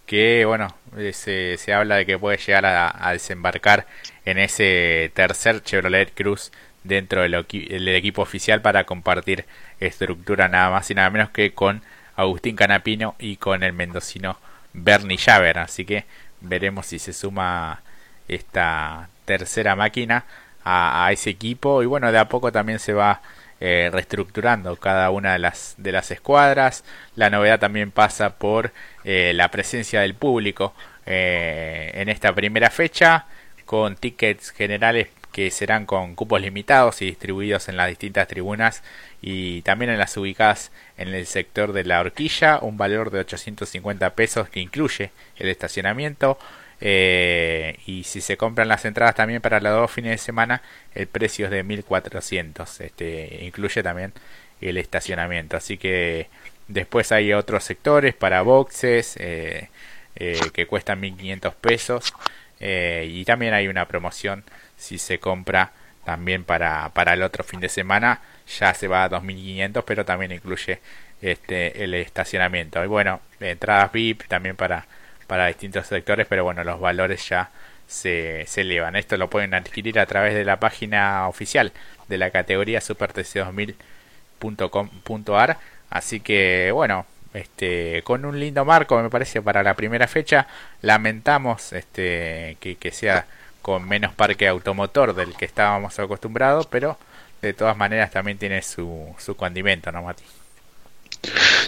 que 0.06 0.44
bueno, 0.44 0.74
eh, 0.96 1.12
se, 1.12 1.56
se 1.56 1.72
habla 1.72 1.96
de 1.96 2.06
que 2.06 2.18
puede 2.18 2.36
llegar 2.38 2.66
a, 2.66 3.12
desembarcar 3.12 3.86
en 4.24 4.38
ese 4.38 5.10
tercer 5.14 5.62
Chevrolet 5.62 6.12
Cruz 6.14 6.52
dentro 6.84 7.22
del, 7.22 7.88
equipo 7.88 8.22
oficial 8.22 8.62
para 8.62 8.84
compartir 8.84 9.44
estructura 9.80 10.48
nada 10.48 10.70
más 10.70 10.90
y 10.90 10.94
nada 10.94 11.10
menos 11.10 11.30
que 11.30 11.52
con 11.52 11.82
Agustín 12.16 12.56
Canapino 12.56 13.14
y 13.18 13.36
con 13.36 13.62
el 13.62 13.72
mendocino 13.72 14.38
Bernie 14.72 15.18
Javer. 15.18 15.58
Así 15.58 15.84
que 15.84 16.04
veremos 16.40 16.86
si 16.86 16.98
se 16.98 17.12
suma 17.12 17.82
esta 18.28 19.08
tercera 19.24 19.76
máquina 19.76 20.24
a, 20.64 21.08
ese 21.12 21.30
equipo 21.30 21.82
y 21.82 21.86
bueno 21.86 22.12
de 22.12 22.18
a 22.18 22.28
poco 22.28 22.52
también 22.52 22.78
se 22.78 22.92
va 22.92 23.22
eh, 23.60 23.90
reestructurando 23.92 24.76
cada 24.76 25.10
una 25.10 25.32
de 25.32 25.38
las 25.38 25.74
de 25.78 25.92
las 25.92 26.10
escuadras 26.10 26.84
la 27.16 27.30
novedad 27.30 27.58
también 27.58 27.90
pasa 27.90 28.36
por 28.36 28.72
eh, 29.04 29.32
la 29.34 29.50
presencia 29.50 30.00
del 30.02 30.14
público 30.14 30.74
eh, 31.06 31.90
en 31.94 32.08
esta 32.08 32.34
primera 32.34 32.70
fecha 32.70 33.26
con 33.64 33.96
tickets 33.96 34.50
generales 34.50 35.08
que 35.40 35.50
serán 35.50 35.86
con 35.86 36.14
cupos 36.16 36.38
limitados 36.42 37.00
y 37.00 37.06
distribuidos 37.06 37.70
en 37.70 37.78
las 37.78 37.88
distintas 37.88 38.28
tribunas 38.28 38.82
y 39.22 39.62
también 39.62 39.90
en 39.90 39.98
las 39.98 40.14
ubicadas 40.18 40.70
en 40.98 41.08
el 41.08 41.24
sector 41.24 41.72
de 41.72 41.84
la 41.84 42.00
horquilla 42.00 42.58
un 42.60 42.76
valor 42.76 43.10
de 43.10 43.20
850 43.20 44.14
pesos 44.14 44.50
que 44.50 44.60
incluye 44.60 45.12
el 45.36 45.48
estacionamiento 45.48 46.38
eh, 46.82 47.78
y 47.86 48.04
si 48.04 48.20
se 48.20 48.36
compran 48.36 48.68
las 48.68 48.84
entradas 48.84 49.14
también 49.14 49.40
para 49.40 49.60
los 49.60 49.72
dos 49.72 49.90
fines 49.90 50.10
de 50.12 50.18
semana, 50.18 50.60
el 50.94 51.06
precio 51.06 51.46
es 51.46 51.50
de 51.50 51.62
1400. 51.62 52.80
Este, 52.80 53.38
incluye 53.42 53.82
también 53.82 54.12
el 54.60 54.76
estacionamiento. 54.76 55.56
Así 55.56 55.78
que 55.78 56.28
después 56.68 57.12
hay 57.12 57.32
otros 57.32 57.64
sectores 57.64 58.14
para 58.14 58.42
boxes 58.42 59.16
eh, 59.18 59.68
eh, 60.16 60.38
que 60.52 60.66
cuestan 60.66 61.00
1500 61.00 61.54
pesos. 61.54 62.12
y 62.60 63.24
también 63.24 63.54
hay 63.54 63.68
una 63.68 63.86
promoción 63.88 64.44
si 64.80 64.98
se 64.98 65.20
compra 65.20 65.72
también 66.04 66.44
para, 66.44 66.88
para 66.90 67.14
el 67.14 67.22
otro 67.22 67.44
fin 67.44 67.60
de 67.60 67.68
semana. 67.68 68.20
Ya 68.58 68.74
se 68.74 68.88
va 68.88 69.04
a 69.04 69.08
2500, 69.08 69.84
pero 69.84 70.04
también 70.04 70.32
incluye 70.32 70.80
este, 71.22 71.84
el 71.84 71.94
estacionamiento. 71.94 72.82
Y 72.82 72.88
bueno, 72.88 73.20
entradas 73.40 73.92
VIP 73.92 74.26
también 74.26 74.56
para 74.56 74.86
para 75.30 75.46
distintos 75.46 75.86
sectores, 75.86 76.26
pero 76.28 76.42
bueno, 76.42 76.64
los 76.64 76.80
valores 76.80 77.28
ya 77.28 77.50
se, 77.86 78.44
se 78.48 78.62
elevan. 78.62 78.96
Esto 78.96 79.16
lo 79.16 79.30
pueden 79.30 79.54
adquirir 79.54 80.00
a 80.00 80.06
través 80.06 80.34
de 80.34 80.44
la 80.44 80.58
página 80.58 81.28
oficial 81.28 81.70
de 82.08 82.18
la 82.18 82.30
categoría 82.30 82.80
supertc2000.com.ar. 82.80 85.58
Así 85.88 86.18
que 86.18 86.72
bueno, 86.72 87.06
este, 87.32 88.02
con 88.02 88.24
un 88.24 88.40
lindo 88.40 88.64
marco 88.64 89.00
me 89.00 89.08
parece 89.08 89.40
para 89.40 89.62
la 89.62 89.74
primera 89.74 90.08
fecha. 90.08 90.48
Lamentamos 90.82 91.72
este, 91.74 92.56
que, 92.58 92.74
que 92.74 92.90
sea 92.90 93.26
con 93.70 93.86
menos 93.86 94.12
parque 94.12 94.48
automotor 94.48 95.14
del 95.14 95.36
que 95.36 95.44
estábamos 95.44 95.96
acostumbrados, 96.00 96.66
pero 96.66 96.98
de 97.40 97.54
todas 97.54 97.76
maneras 97.76 98.10
también 98.10 98.36
tiene 98.36 98.62
su, 98.62 99.14
su 99.16 99.36
condimento, 99.36 99.92
¿no, 99.92 100.02
Mati? 100.02 100.24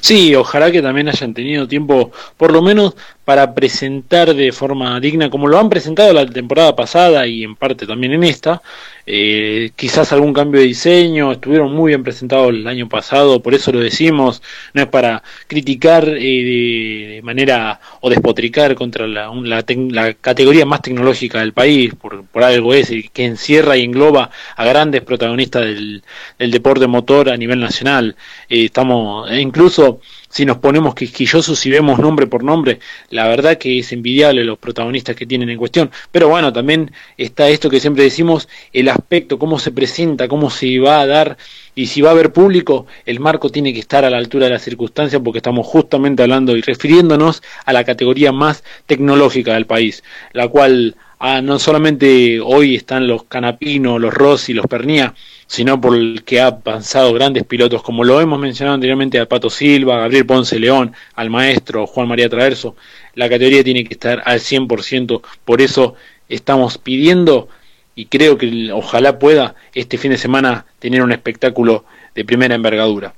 Sí, 0.01 0.35
ojalá 0.35 0.73
que 0.73 0.83
también 0.83 1.09
hayan 1.09 1.33
tenido 1.33 1.69
tiempo, 1.69 2.11
por 2.37 2.51
lo 2.51 2.61
menos, 2.61 2.97
para 3.33 3.55
presentar 3.55 4.35
de 4.35 4.53
forma 4.53 5.01
digna, 5.01 5.31
como 5.31 5.49
lo 5.49 5.59
han 5.59 5.71
presentado 5.71 6.13
la 6.13 6.27
temporada 6.27 6.77
pasada 6.77 7.27
y 7.27 7.45
en 7.45 7.57
parte 7.57 7.87
también 7.87 8.13
en 8.13 8.25
esta, 8.25 8.61
eh, 9.07 9.71
quizás 9.75 10.13
algún 10.13 10.35
cambio 10.35 10.61
de 10.61 10.67
diseño, 10.67 11.33
estuvieron 11.33 11.73
muy 11.73 11.93
bien 11.93 12.03
presentados 12.03 12.51
el 12.51 12.67
año 12.67 12.91
pasado, 12.91 13.43
por 13.43 13.55
eso 13.55 13.73
lo 13.73 13.81
decimos, 13.81 14.43
no 14.75 14.83
es 14.83 14.89
para 14.89 15.23
criticar 15.47 16.07
eh, 16.07 17.15
de 17.15 17.21
manera 17.23 17.81
o 18.03 18.11
despotricar 18.11 18.75
contra 18.75 19.07
la, 19.07 19.33
la, 19.43 20.13
categoría 20.13 20.67
más 20.67 20.83
tecnológica 20.83 21.41
del 21.41 21.55
país, 21.55 21.95
por, 21.95 22.27
algo 22.45 22.75
es, 22.75 22.93
que 23.15 23.25
encierra 23.25 23.79
y 23.79 23.85
engloba 23.85 24.29
a 24.57 24.65
grandes 24.67 25.01
protagonistas 25.01 25.65
del, 25.65 26.03
del 26.39 26.51
deporte 26.51 26.87
motor 26.87 27.31
a 27.31 27.37
nivel 27.39 27.61
nacional. 27.61 28.15
Eh, 28.51 28.67
estamos, 28.67 29.31
e 29.31 29.41
incluso 29.41 30.01
si 30.33 30.47
nos 30.47 30.57
ponemos 30.57 30.95
quisquillosos 30.95 31.67
y 31.67 31.71
vemos 31.71 31.99
nombre 31.99 32.27
por 32.27 32.43
nombre, 32.43 32.79
la 33.11 33.29
verdad 33.29 33.59
que 33.59 33.79
es 33.79 33.93
envidiable 33.93 34.45
los 34.45 34.59
protagonistas 34.59 35.15
que 35.15 35.27
tienen 35.27 35.51
en 35.51 35.59
cuestión. 35.59 35.91
Pero 36.11 36.31
bueno, 36.31 36.55
también 36.55 36.91
está 37.19 37.51
esto 37.51 37.69
que 37.69 37.81
siempre 37.81 38.05
decimos, 38.05 38.49
el 38.73 38.89
aspecto, 38.89 39.39
cómo 39.39 39.59
se 39.59 39.73
presenta, 39.73 40.29
cómo 40.29 40.49
se 40.49 40.79
va 40.79 41.03
a 41.03 41.07
dar 41.07 41.37
y 41.75 41.89
si 41.89 42.01
va 42.01 42.09
a 42.09 42.13
haber 42.13 42.33
público, 42.33 42.87
el 43.05 43.21
marco 43.21 43.51
tiene 43.51 43.75
que 43.75 43.81
estar 43.81 44.07
a 44.07 44.11
la 44.11 44.17
altura 44.17 44.47
de 44.47 44.53
las 44.53 44.63
circunstancias 44.63 45.21
porque 45.23 45.41
estamos 45.41 45.67
justamente 45.67 46.23
hablando 46.23 46.57
y 46.57 46.63
refiriéndonos 46.63 47.43
a 47.67 47.75
la 47.75 47.85
categoría 47.85 48.33
más 48.33 48.65
tecnológica 48.87 49.53
del 49.53 49.67
país, 49.67 50.03
la 50.33 50.49
cual 50.49 50.97
ah, 51.19 51.43
no 51.43 51.59
solamente 51.59 52.41
hoy 52.41 52.75
están 52.75 53.07
los 53.07 53.25
Canapino, 53.25 53.99
los 53.99 54.15
Rossi, 54.15 54.55
los 54.55 54.67
Pernía, 54.67 55.15
sino 55.53 55.79
por 55.79 55.95
el 55.95 56.25
que 56.25 56.41
ha 56.41 56.47
avanzado 56.47 57.13
grandes 57.13 57.45
pilotos, 57.45 57.83
como 57.83 58.05
lo 58.05 58.23
hemos 58.23 58.41
mencionado 58.41 58.75
anteriormente 58.75 59.21
a 59.21 59.29
Pato 59.29 59.51
Silva, 59.51 59.99
Gabriel 59.99 60.25
Ponce 60.25 60.59
León, 60.59 60.95
al 61.15 61.29
maestro 61.29 61.87
Juan 61.87 62.09
María 62.09 62.31
Traverso, 62.31 62.75
la 63.15 63.29
categoría 63.29 63.63
tiene 63.63 63.85
que 63.85 63.93
estar 63.93 64.23
al 64.25 64.41
100%, 64.41 65.21
por 65.45 65.61
eso 65.61 65.95
estamos 66.31 66.79
pidiendo 66.79 67.51
y 67.95 68.07
creo 68.07 68.39
que 68.39 68.73
ojalá 68.73 69.19
pueda 69.19 69.55
este 69.75 69.99
fin 69.99 70.13
de 70.13 70.17
semana 70.17 70.65
tener 70.79 71.03
un 71.03 71.13
espectáculo 71.13 71.85
de 72.15 72.25
primera 72.25 72.55
envergadura. 72.55 73.13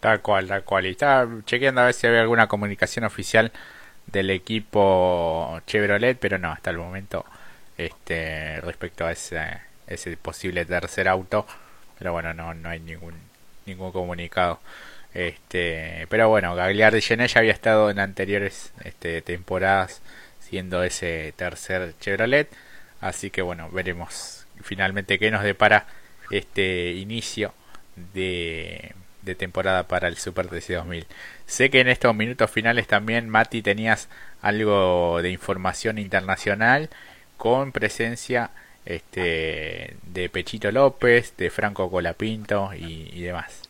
Tal 0.00 0.22
cual, 0.22 0.46
tal 0.48 0.64
cual. 0.64 0.86
Y 0.86 0.90
estaba 0.90 1.28
chequeando 1.44 1.82
a 1.82 1.84
ver 1.84 1.92
si 1.92 2.06
había 2.06 2.22
alguna 2.22 2.46
comunicación 2.46 3.04
oficial 3.04 3.52
del 4.06 4.30
equipo 4.30 5.60
Chevrolet, 5.66 6.16
pero 6.18 6.38
no, 6.38 6.50
hasta 6.50 6.70
el 6.70 6.78
momento, 6.78 7.26
este, 7.76 8.58
respecto 8.62 9.04
a 9.04 9.12
ese, 9.12 9.42
ese 9.86 10.16
posible 10.16 10.64
tercer 10.64 11.08
auto, 11.08 11.44
pero 12.04 12.12
bueno, 12.12 12.34
no, 12.34 12.52
no 12.52 12.68
hay 12.68 12.80
ningún, 12.80 13.14
ningún 13.64 13.90
comunicado. 13.90 14.60
Este, 15.14 16.06
pero 16.10 16.28
bueno, 16.28 16.54
Gagliardi 16.54 17.00
Gené 17.00 17.28
ya 17.28 17.40
había 17.40 17.54
estado 17.54 17.88
en 17.88 17.98
anteriores 17.98 18.74
este, 18.84 19.22
temporadas 19.22 20.02
siendo 20.38 20.82
ese 20.82 21.32
tercer 21.34 21.94
Chevrolet. 22.00 22.50
Así 23.00 23.30
que 23.30 23.40
bueno, 23.40 23.70
veremos 23.70 24.44
finalmente 24.60 25.18
qué 25.18 25.30
nos 25.30 25.42
depara 25.44 25.86
este 26.30 26.92
inicio 26.92 27.54
de, 28.12 28.92
de 29.22 29.34
temporada 29.34 29.88
para 29.88 30.08
el 30.08 30.18
Super 30.18 30.48
TC 30.48 30.74
2000. 30.74 31.06
Sé 31.46 31.70
que 31.70 31.80
en 31.80 31.88
estos 31.88 32.14
minutos 32.14 32.50
finales 32.50 32.86
también, 32.86 33.30
Mati, 33.30 33.62
tenías 33.62 34.10
algo 34.42 35.22
de 35.22 35.30
información 35.30 35.96
internacional 35.96 36.90
con 37.38 37.72
presencia 37.72 38.50
este, 38.84 39.96
de 40.06 40.28
Pechito 40.28 40.70
López, 40.70 41.34
de 41.36 41.50
Franco 41.50 41.90
Colapinto 41.90 42.70
y, 42.74 43.20
demás. 43.20 43.60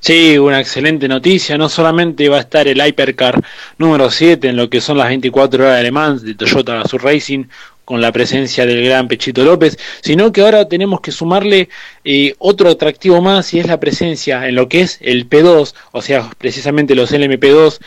Sí, 0.00 0.38
una 0.38 0.60
excelente 0.60 1.08
noticia. 1.08 1.58
No 1.58 1.68
solamente 1.68 2.28
va 2.28 2.38
a 2.38 2.40
estar 2.40 2.66
el 2.66 2.80
Hypercar 2.80 3.42
número 3.78 4.10
7 4.10 4.48
en 4.48 4.56
lo 4.56 4.70
que 4.70 4.80
son 4.80 4.96
las 4.98 5.08
24 5.08 5.64
horas 5.64 5.82
de 5.82 6.26
de 6.26 6.34
Toyota 6.34 6.76
Gazoo 6.76 6.98
Racing 6.98 7.44
con 7.84 8.00
la 8.00 8.12
presencia 8.12 8.66
del 8.66 8.84
gran 8.84 9.08
Pechito 9.08 9.44
López, 9.44 9.78
sino 10.00 10.32
que 10.32 10.40
ahora 10.40 10.68
tenemos 10.68 11.00
que 11.00 11.12
sumarle 11.12 11.68
eh, 12.04 12.34
otro 12.38 12.70
atractivo 12.70 13.20
más 13.20 13.52
y 13.54 13.60
es 13.60 13.66
la 13.66 13.78
presencia 13.80 14.48
en 14.48 14.54
lo 14.54 14.68
que 14.68 14.82
es 14.82 14.98
el 15.02 15.28
P2, 15.28 15.74
o 15.92 16.02
sea, 16.02 16.30
precisamente 16.38 16.94
los 16.94 17.12
LMP2 17.12 17.78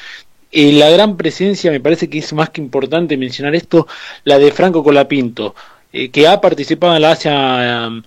y 0.52 0.74
la 0.74 0.90
gran 0.90 1.18
presencia, 1.18 1.72
me 1.72 1.80
parece 1.80 2.10
que 2.10 2.20
es 2.20 2.32
más 2.34 2.50
que 2.50 2.62
importante 2.62 3.18
mencionar 3.18 3.56
esto, 3.56 3.88
la 4.24 4.40
de 4.40 4.52
Franco 4.52 4.84
Colapinto, 4.84 5.56
eh, 5.98 6.10
que 6.10 6.28
ha 6.28 6.40
participado 6.42 6.96
en 6.96 7.02
la 7.02 7.12
Asia, 7.12 7.88
um, 7.88 8.04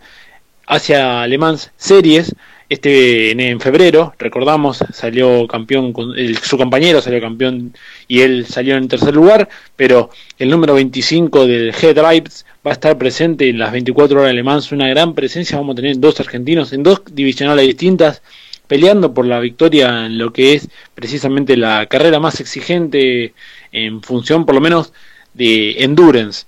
Asia 0.66 1.26
Le 1.26 1.38
Mans 1.38 1.70
Series 1.76 2.34
este 2.70 3.32
en, 3.32 3.60
febrero, 3.60 4.14
recordamos, 4.16 4.84
salió 4.92 5.48
campeón, 5.48 5.92
con, 5.92 6.14
su 6.40 6.56
compañero 6.56 7.00
salió 7.02 7.20
campeón 7.20 7.74
y 8.06 8.20
él 8.20 8.46
salió 8.46 8.76
en 8.76 8.86
tercer 8.86 9.12
lugar, 9.12 9.48
pero 9.74 10.10
el 10.38 10.50
número 10.50 10.74
25 10.74 11.48
del 11.48 11.72
G-Drives 11.72 12.46
va 12.64 12.70
a 12.70 12.74
estar 12.74 12.96
presente 12.96 13.48
en 13.48 13.58
las 13.58 13.72
24 13.72 14.20
horas 14.20 14.30
de 14.30 14.34
Le 14.34 14.44
Mans, 14.44 14.70
una 14.70 14.88
gran 14.88 15.16
presencia, 15.16 15.58
vamos 15.58 15.72
a 15.72 15.76
tener 15.82 15.98
dos 15.98 16.20
argentinos 16.20 16.72
en 16.72 16.84
dos 16.84 17.02
divisionales 17.10 17.66
distintas, 17.66 18.22
peleando 18.68 19.12
por 19.12 19.26
la 19.26 19.40
victoria 19.40 20.06
en 20.06 20.16
lo 20.16 20.32
que 20.32 20.54
es 20.54 20.68
precisamente 20.94 21.56
la 21.56 21.86
carrera 21.86 22.20
más 22.20 22.38
exigente 22.38 23.34
en 23.72 24.00
función 24.00 24.46
por 24.46 24.54
lo 24.54 24.60
menos 24.60 24.92
de 25.34 25.82
endurance. 25.82 26.46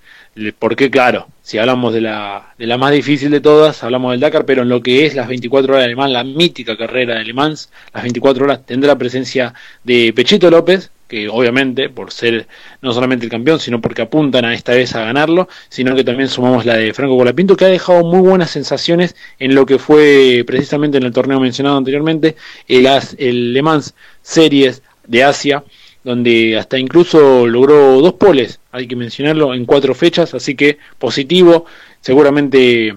Porque 0.61 0.89
claro, 0.89 1.27
si 1.43 1.59
hablamos 1.59 1.93
de 1.93 2.01
la, 2.01 2.55
de 2.57 2.67
la 2.67 2.79
más 2.79 2.93
difícil 2.93 3.31
de 3.31 3.41
todas, 3.41 3.83
hablamos 3.83 4.13
del 4.13 4.21
Dakar, 4.21 4.47
pero 4.47 4.63
en 4.63 4.69
lo 4.69 4.81
que 4.81 5.07
es 5.07 5.15
las 5.15 5.29
24 5.29 5.73
horas 5.73 5.83
de 5.83 5.87
alemán, 5.87 6.13
la 6.13 6.23
mítica 6.25 6.77
carrera 6.77 7.17
de 7.17 7.25
Le 7.25 7.35
Mans, 7.35 7.71
las 7.93 8.05
24 8.05 8.45
horas 8.45 8.65
tendrá 8.65 8.97
presencia 8.97 9.53
de 9.83 10.13
Pechito 10.15 10.51
López, 10.51 10.91
que 11.09 11.29
obviamente 11.29 11.91
por 11.91 12.11
ser 12.13 12.47
no 12.81 12.93
solamente 12.93 13.27
el 13.27 13.31
campeón, 13.31 13.61
sino 13.61 13.81
porque 13.81 14.03
apuntan 14.03 14.45
a 14.45 14.55
esta 14.55 14.73
vez 14.73 14.95
a 14.95 15.05
ganarlo, 15.05 15.49
sino 15.69 15.95
que 15.95 16.05
también 16.05 16.29
sumamos 16.29 16.65
la 16.65 16.77
de 16.77 16.95
Franco 16.95 17.19
Colapinto, 17.19 17.57
que 17.57 17.67
ha 17.67 17.69
dejado 17.69 18.05
muy 18.05 18.21
buenas 18.21 18.51
sensaciones 18.51 19.15
en 19.39 19.55
lo 19.55 19.67
que 19.67 19.79
fue 19.79 20.45
precisamente 20.47 20.97
en 20.97 21.03
el 21.03 21.13
torneo 21.13 21.41
mencionado 21.41 21.77
anteriormente, 21.77 22.37
el, 22.69 22.89
el 23.19 23.53
Le 23.53 23.63
Mans 23.63 23.95
Series 24.23 24.83
de 25.07 25.25
Asia, 25.25 25.65
donde 26.05 26.57
hasta 26.59 26.79
incluso 26.79 27.47
logró 27.47 28.01
dos 28.01 28.15
poles, 28.15 28.61
hay 28.73 28.87
que 28.87 28.97
mencionarlo, 28.97 29.55
en 29.55 29.65
cuatro 29.65 29.95
fechas, 29.95 30.35
así 30.35 30.55
que 30.55 30.79
positivo, 30.99 31.67
seguramente 32.01 32.97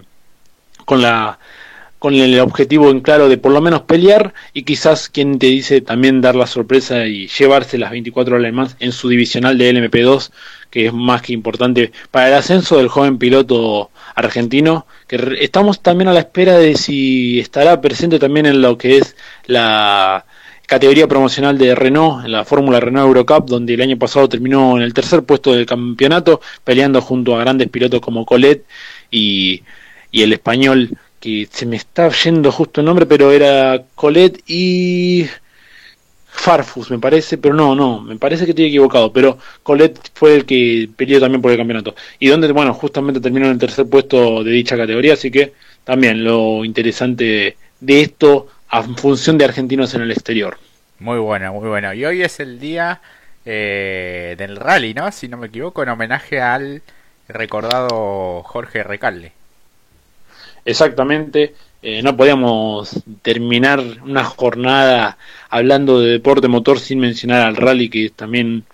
con 0.85 1.01
la 1.01 1.39
con 2.05 2.13
el 2.13 2.39
objetivo 2.39 2.91
en 2.91 2.99
claro 2.99 3.29
de 3.29 3.39
por 3.39 3.51
lo 3.51 3.61
menos 3.61 3.81
pelear 3.81 4.33
y 4.53 4.61
quizás 4.61 5.09
quien 5.09 5.39
te 5.39 5.47
dice 5.47 5.81
también 5.81 6.21
dar 6.21 6.35
la 6.35 6.45
sorpresa 6.45 7.07
y 7.07 7.27
llevarse 7.27 7.79
las 7.79 7.89
24 7.89 8.35
horas 8.35 8.75
en 8.79 8.91
su 8.91 9.09
divisional 9.09 9.57
de 9.57 9.73
LMP2 9.73 10.29
que 10.69 10.85
es 10.85 10.93
más 10.93 11.23
que 11.23 11.33
importante 11.33 11.91
para 12.11 12.27
el 12.27 12.35
ascenso 12.35 12.77
del 12.77 12.89
joven 12.89 13.17
piloto 13.17 13.89
argentino 14.13 14.85
que 15.07 15.37
estamos 15.39 15.81
también 15.81 16.09
a 16.09 16.13
la 16.13 16.19
espera 16.19 16.59
de 16.59 16.75
si 16.75 17.39
estará 17.39 17.81
presente 17.81 18.19
también 18.19 18.45
en 18.45 18.61
lo 18.61 18.77
que 18.77 18.97
es 18.97 19.15
la 19.47 20.25
categoría 20.67 21.07
promocional 21.07 21.57
de 21.57 21.75
Renault, 21.75 22.25
en 22.25 22.31
la 22.31 22.45
Fórmula 22.45 22.79
Renault 22.79 23.07
Eurocup, 23.07 23.47
donde 23.47 23.73
el 23.73 23.81
año 23.81 23.97
pasado 23.97 24.29
terminó 24.29 24.77
en 24.77 24.83
el 24.83 24.93
tercer 24.93 25.23
puesto 25.23 25.53
del 25.53 25.65
campeonato, 25.65 26.41
peleando 26.63 27.01
junto 27.01 27.35
a 27.35 27.39
grandes 27.39 27.69
pilotos 27.69 28.01
como 28.01 28.25
Colette 28.25 28.65
y, 29.11 29.63
el 30.11 30.31
español 30.31 30.97
que 31.19 31.47
se 31.51 31.65
me 31.65 31.75
está 31.75 32.09
yendo 32.09 32.51
justo 32.51 32.79
el 32.79 32.85
nombre, 32.85 33.05
pero 33.05 33.31
era 33.31 33.83
Colette 33.95 34.41
y 34.47 35.25
Farfus, 36.25 36.89
me 36.89 36.99
parece, 36.99 37.37
pero 37.37 37.53
no, 37.53 37.75
no, 37.75 38.01
me 38.01 38.15
parece 38.15 38.45
que 38.45 38.51
estoy 38.51 38.65
equivocado, 38.65 39.11
pero 39.11 39.37
Colette 39.61 40.11
fue 40.13 40.35
el 40.35 40.45
que 40.45 40.89
peleó 40.95 41.19
también 41.19 41.41
por 41.41 41.51
el 41.51 41.57
campeonato. 41.57 41.95
Y 42.19 42.27
donde, 42.27 42.51
bueno, 42.53 42.73
justamente 42.73 43.19
terminó 43.19 43.47
en 43.47 43.53
el 43.53 43.57
tercer 43.57 43.87
puesto 43.87 44.43
de 44.43 44.51
dicha 44.51 44.77
categoría, 44.77 45.13
así 45.13 45.29
que 45.29 45.53
también 45.83 46.23
lo 46.23 46.63
interesante 46.63 47.57
de 47.79 48.01
esto 48.01 48.47
a 48.75 48.83
función 48.83 49.37
de 49.37 49.45
argentinos 49.45 49.93
en 49.93 50.01
el 50.01 50.11
exterior. 50.11 50.57
Muy 50.99 51.17
bueno, 51.17 51.53
muy 51.53 51.69
bueno. 51.69 51.93
Y 51.93 52.03
hoy 52.03 52.21
es 52.21 52.41
el 52.41 52.59
día 52.59 53.01
eh, 53.45 54.35
del 54.37 54.57
rally, 54.57 54.93
¿no? 54.93 55.09
Si 55.13 55.29
no 55.29 55.37
me 55.37 55.47
equivoco, 55.47 55.81
en 55.81 55.89
homenaje 55.89 56.41
al 56.41 56.81
recordado 57.29 58.43
Jorge 58.43 58.83
Recalde. 58.83 59.31
Exactamente, 60.65 61.53
eh, 61.81 62.01
no 62.01 62.17
podíamos 62.17 63.03
terminar 63.21 63.81
una 64.03 64.23
jornada 64.23 65.17
hablando 65.49 66.01
de 66.01 66.13
deporte 66.13 66.47
motor 66.47 66.79
sin 66.79 66.99
mencionar 66.99 67.43
al 67.43 67.55
rally, 67.55 67.89
que 67.89 68.05
es 68.07 68.13
también 68.13 68.65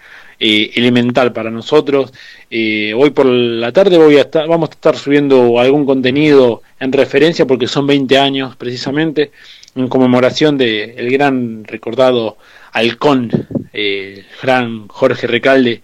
eh, 0.43 0.72
elemental 0.74 1.31
para 1.34 1.51
nosotros. 1.51 2.12
Eh, 2.50 2.96
hoy 2.98 3.12
por 3.12 3.27
la 3.27 3.72
tarde 3.72 4.00
voy 4.00 4.17
a 4.17 4.22
estar, 4.22 4.48
vamos 4.48 4.70
a 4.70 4.74
estar 4.74 4.98
subiendo 4.98 5.60
algún 5.60 5.86
contenido 5.86 6.63
en 6.79 6.91
referencia, 6.91 7.46
porque 7.46 7.67
son 7.67 7.86
20 7.86 8.17
años 8.17 8.55
precisamente, 8.55 9.31
en 9.75 9.88
conmemoración 9.88 10.58
del 10.58 10.92
el 10.98 11.12
gran 11.12 11.63
recordado 11.63 12.38
halcón, 12.74 13.32
el 13.74 14.25
gran 14.42 14.88
Jorge 14.88 15.28
Recalde 15.28 15.82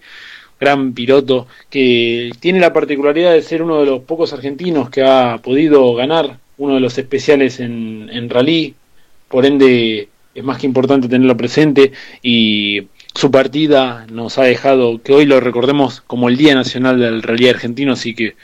gran 0.60 0.92
piloto 0.92 1.46
que 1.70 2.30
tiene 2.40 2.60
la 2.60 2.72
particularidad 2.72 3.32
de 3.32 3.42
ser 3.42 3.62
uno 3.62 3.80
de 3.80 3.86
los 3.86 4.02
pocos 4.02 4.32
argentinos 4.32 4.90
que 4.90 5.02
ha 5.02 5.38
podido 5.38 5.94
ganar 5.94 6.38
uno 6.56 6.74
de 6.74 6.80
los 6.80 6.98
especiales 6.98 7.60
en, 7.60 8.10
en 8.12 8.28
rally, 8.28 8.74
por 9.28 9.46
ende 9.46 10.08
es 10.34 10.44
más 10.44 10.58
que 10.58 10.66
importante 10.66 11.08
tenerlo 11.08 11.36
presente 11.36 11.92
y 12.22 12.88
su 13.14 13.30
partida 13.30 14.06
nos 14.10 14.38
ha 14.38 14.44
dejado 14.44 15.00
que 15.02 15.12
hoy 15.12 15.26
lo 15.26 15.40
recordemos 15.40 16.00
como 16.00 16.28
el 16.28 16.36
Día 16.36 16.54
Nacional 16.54 16.98
del 16.98 17.22
Rally 17.22 17.48
Argentino, 17.48 17.92
así 17.92 18.14
que 18.14 18.34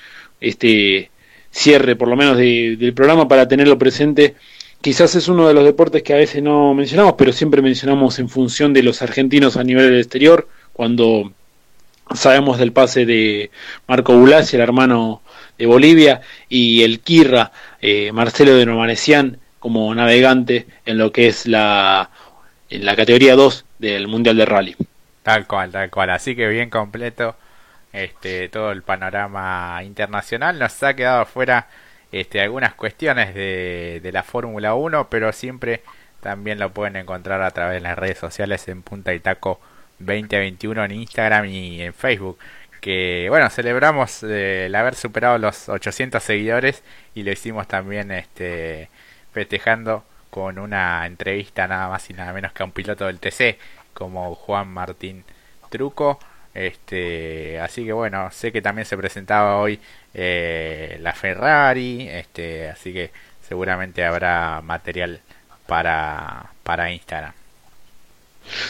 este 0.41 1.11
cierre 1.51 1.95
por 1.95 2.09
lo 2.09 2.17
menos 2.17 2.37
del 2.37 2.93
programa 2.95 3.29
para 3.29 3.47
tenerlo 3.47 3.79
presente. 3.79 4.35
Quizás 4.85 5.15
es 5.15 5.29
uno 5.29 5.49
de 5.49 5.55
los 5.55 5.65
deportes 5.65 6.03
que 6.03 6.13
a 6.13 6.19
veces 6.19 6.43
no 6.43 6.75
mencionamos, 6.75 7.15
pero 7.17 7.33
siempre 7.33 7.63
mencionamos 7.63 8.19
en 8.19 8.29
función 8.29 8.75
de 8.75 8.83
los 8.83 9.01
argentinos 9.01 9.57
a 9.57 9.65
nivel 9.65 9.87
del 9.87 9.99
exterior, 9.99 10.47
cuando 10.75 11.33
Sabemos 12.15 12.59
del 12.59 12.75
pase 12.75 13.07
de 13.07 13.51
Marco 13.89 14.15
Bulasi, 14.15 14.57
el 14.57 14.63
hermano 14.63 15.23
de 15.57 15.65
Bolivia, 15.65 16.21
y 16.51 16.83
el 16.83 17.01
Kirra, 17.01 17.51
eh, 17.81 18.13
Marcelo 18.13 18.55
de 18.57 18.67
Nomanesian, 18.67 19.39
como 19.59 19.95
navegante 19.95 20.67
en 20.85 20.99
lo 20.99 21.11
que 21.13 21.29
es 21.29 21.47
la, 21.47 22.11
en 22.69 22.85
la 22.85 22.95
categoría 22.95 23.37
2 23.37 23.65
del 23.79 24.07
Mundial 24.07 24.37
de 24.37 24.45
Rally. 24.45 24.77
Tal 25.23 25.47
cual, 25.47 25.71
tal 25.71 25.89
cual. 25.89 26.11
Así 26.11 26.37
que 26.37 26.47
bien 26.47 26.69
completo 26.69 27.37
este, 27.91 28.51
todo 28.51 28.71
el 28.71 28.83
panorama 28.83 29.81
internacional. 29.83 30.59
Nos 30.59 30.83
ha 30.83 30.93
quedado 30.93 31.25
fuera 31.25 31.69
este, 32.21 32.41
algunas 32.41 32.75
cuestiones 32.75 33.35
de, 33.35 34.11
la 34.13 34.23
Fórmula 34.23 34.75
1, 34.75 35.09
pero 35.11 35.33
siempre 35.33 35.83
también 36.21 36.59
lo 36.59 36.71
pueden 36.73 36.97
encontrar 36.97 37.43
a 37.43 37.51
través 37.51 37.75
de 37.75 37.81
las 37.81 37.99
redes 37.99 38.19
sociales 38.19 38.69
en 38.69 38.83
Punta 38.83 39.13
y 39.15 39.21
Taco 39.21 39.61
2021 39.99 40.85
en 40.85 40.91
Instagram 40.93 41.47
y 41.47 41.83
en 41.83 41.93
Facebook. 41.93 42.39
Que 42.81 43.27
bueno, 43.31 43.51
celebramos 43.51 44.23
eh, 44.23 44.67
el 44.67 44.75
haber 44.75 44.95
superado 44.95 45.39
los 45.39 45.69
800 45.69 46.23
seguidores 46.23 46.83
y 47.15 47.23
lo 47.23 47.33
hicimos 47.33 47.67
también 47.67 48.11
este, 48.11 48.91
festejando 49.33 50.05
con 50.31 50.59
una 50.59 51.07
entrevista 51.07 51.67
nada 51.67 51.89
más 51.89 52.09
y 52.11 52.15
nada 52.15 52.33
menos 52.33 52.53
que 52.53 52.63
a 52.63 52.67
un 52.67 52.73
piloto 52.73 53.07
del 53.07 53.19
TC 53.19 53.59
como 53.93 54.35
Juan 54.35 54.69
Martín 54.69 55.25
Truco. 55.71 56.19
Este, 56.55 57.59
así 57.59 57.85
que 57.85 57.93
bueno, 57.93 58.31
sé 58.31 58.53
que 58.53 58.63
también 58.63 58.87
se 58.87 58.97
presentaba 58.97 59.59
hoy 59.59 59.81
eh, 60.15 60.99
la 61.03 61.13
Ferrari, 61.13 62.09
este, 62.09 62.69
así 62.69 62.93
que 62.93 63.11
seguramente 63.47 64.05
habrá 64.05 64.61
material 64.63 65.21
para, 65.67 66.51
para 66.63 66.93
Instagram. 66.93 67.33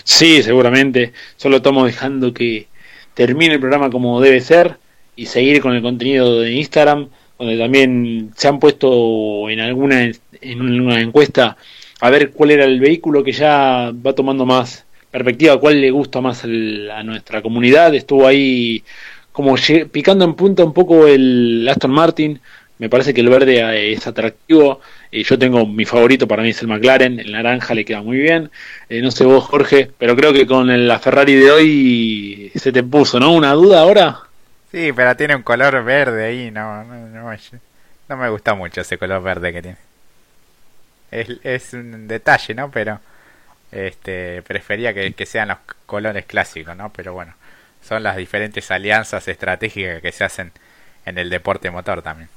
Sí, 0.05 0.43
seguramente. 0.43 1.13
Solo 1.37 1.59
estamos 1.59 1.87
dejando 1.87 2.33
que 2.33 2.69
termine 3.15 3.55
el 3.55 3.61
programa 3.61 3.91
como 3.91 4.21
debe 4.21 4.41
ser 4.41 4.79
y 5.17 5.27
seguir 5.27 5.61
con 5.61 5.75
el 5.75 5.83
contenido 5.83 6.41
de 6.41 6.53
Instagram, 6.53 7.09
donde 7.39 7.59
también 7.59 8.33
se 8.37 8.49
han 8.49 8.59
puesto 8.59 9.49
en 9.51 9.61
alguna 9.61 10.11
en 10.41 10.81
una 10.81 11.01
encuesta 11.01 11.57
a 12.01 12.11
ver 12.11 12.33
cuál 12.33 12.51
era 12.51 12.65
el 12.65 12.81
vehículo 12.81 13.25
que 13.25 13.33
ya 13.33 13.93
va 13.95 14.15
tomando 14.15 14.45
más 14.45 14.84
perspectiva, 15.15 15.61
cuál 15.61 15.81
le 15.81 15.93
gusta 15.93 16.21
más 16.21 16.43
a 16.43 17.03
nuestra 17.05 17.41
comunidad. 17.41 17.95
Estuvo 17.95 18.27
ahí 18.27 18.83
como 19.31 19.55
picando 19.93 20.25
en 20.25 20.35
punta 20.35 20.65
un 20.65 20.73
poco 20.73 21.07
el 21.07 21.69
Aston 21.71 21.93
Martin. 21.93 22.41
Me 22.79 22.89
parece 22.89 23.15
que 23.15 23.21
el 23.21 23.29
verde 23.29 23.93
es 23.93 24.05
atractivo. 24.09 24.81
Y 25.13 25.23
yo 25.23 25.39
tengo 25.39 25.67
mi 25.67 25.85
favorito, 25.85 26.27
para 26.27 26.43
mí 26.43 26.49
es 26.49 26.61
el 26.63 26.67
McLaren, 26.67 27.21
el 27.21 27.31
naranja 27.31 27.75
le 27.75 27.85
queda 27.85 28.03
muy 28.03 28.17
bien. 28.17 28.51
Eh, 28.89 29.03
no 29.03 29.13
sé 29.13 29.25
vos, 29.25 29.45
Jorge, 29.45 29.89
pero 29.97 30.17
creo 30.17 30.33
que 30.33 30.49
con 30.49 30.89
la 30.89 30.99
Ferrari 30.99 31.37
de 31.37 31.51
hoy 31.53 32.53
se 32.57 32.73
te 32.73 32.83
puso, 32.83 33.21
¿no? 33.21 33.33
¿Una 33.35 33.53
duda 33.53 33.83
ahora? 33.83 34.19
Sí, 34.73 34.91
pero 34.97 35.15
tiene 35.15 35.37
un 35.37 35.43
color 35.43 35.85
verde 35.85 36.25
ahí, 36.25 36.51
no, 36.51 36.83
no, 36.83 38.17
me 38.17 38.31
gusta 38.31 38.55
mucho 38.55 38.81
ese 38.81 38.99
color 38.99 39.23
verde 39.23 39.53
que 39.53 39.63
tiene. 39.63 39.79
Es 41.45 41.73
un 41.73 42.09
detalle, 42.09 42.55
¿no? 42.55 42.69
Pero 42.73 42.99
este 43.75 44.43
prefería 44.43 44.95
que, 44.95 45.13
que 45.13 45.27
sean 45.27 45.49
los 45.49 45.59
colores 45.87 46.25
clásicos, 46.27 46.77
¿no? 46.77 46.93
Pero 46.93 47.13
bueno, 47.13 47.35
son 47.83 48.03
las 48.03 48.17
diferentes 48.17 48.71
alianzas 48.71 49.29
estratégicas 49.29 50.01
que 50.01 50.13
se 50.13 50.25
hacen 50.25 50.53
en 51.05 51.19
el 51.19 51.29
deporte 51.31 51.71
motor 51.71 52.03
también. 52.03 52.29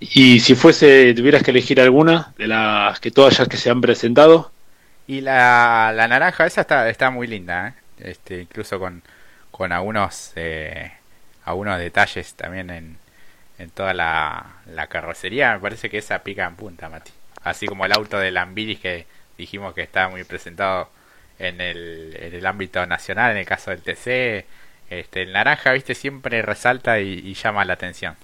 Y 0.00 0.40
si 0.40 0.54
fuese, 0.54 1.14
tuvieras 1.14 1.42
que 1.42 1.52
elegir 1.52 1.80
alguna 1.80 2.32
de 2.36 2.48
las 2.48 2.98
que 3.00 3.10
todas 3.10 3.38
ya 3.38 3.46
que 3.46 3.56
se 3.56 3.70
han 3.70 3.80
presentado. 3.80 4.52
Y 5.06 5.20
la, 5.20 5.92
la 5.94 6.08
naranja 6.08 6.46
esa 6.46 6.62
está, 6.62 6.88
está 6.88 7.10
muy 7.10 7.26
linda, 7.26 7.68
¿eh? 7.68 7.74
este, 8.10 8.42
incluso 8.42 8.78
con, 8.78 9.02
con 9.50 9.72
algunos, 9.72 10.32
eh, 10.36 10.92
algunos 11.44 11.78
detalles 11.78 12.34
también 12.34 12.70
en, 12.70 12.98
en 13.58 13.70
toda 13.70 13.94
la, 13.94 14.46
la 14.66 14.86
carrocería. 14.86 15.54
Me 15.54 15.60
parece 15.60 15.90
que 15.90 15.98
esa 15.98 16.20
pica 16.20 16.46
en 16.46 16.56
punta, 16.56 16.88
Mati. 16.88 17.12
Así 17.42 17.66
como 17.66 17.84
el 17.84 17.92
auto 17.92 18.18
de 18.18 18.30
Lambiris 18.30 18.78
que 18.80 19.06
dijimos 19.38 19.74
que 19.74 19.82
está 19.82 20.08
muy 20.08 20.24
presentado 20.24 20.88
en 21.38 21.60
el, 21.60 22.16
en 22.20 22.34
el 22.34 22.46
ámbito 22.46 22.84
nacional, 22.86 23.32
en 23.32 23.38
el 23.38 23.46
caso 23.46 23.70
del 23.70 23.82
TC. 23.82 24.46
Este, 24.90 25.22
el 25.22 25.32
naranja, 25.32 25.72
viste, 25.72 25.94
siempre 25.94 26.42
resalta 26.42 27.00
y 27.00 27.34
llama 27.34 27.64
la 27.64 27.74
atención. 27.74 28.16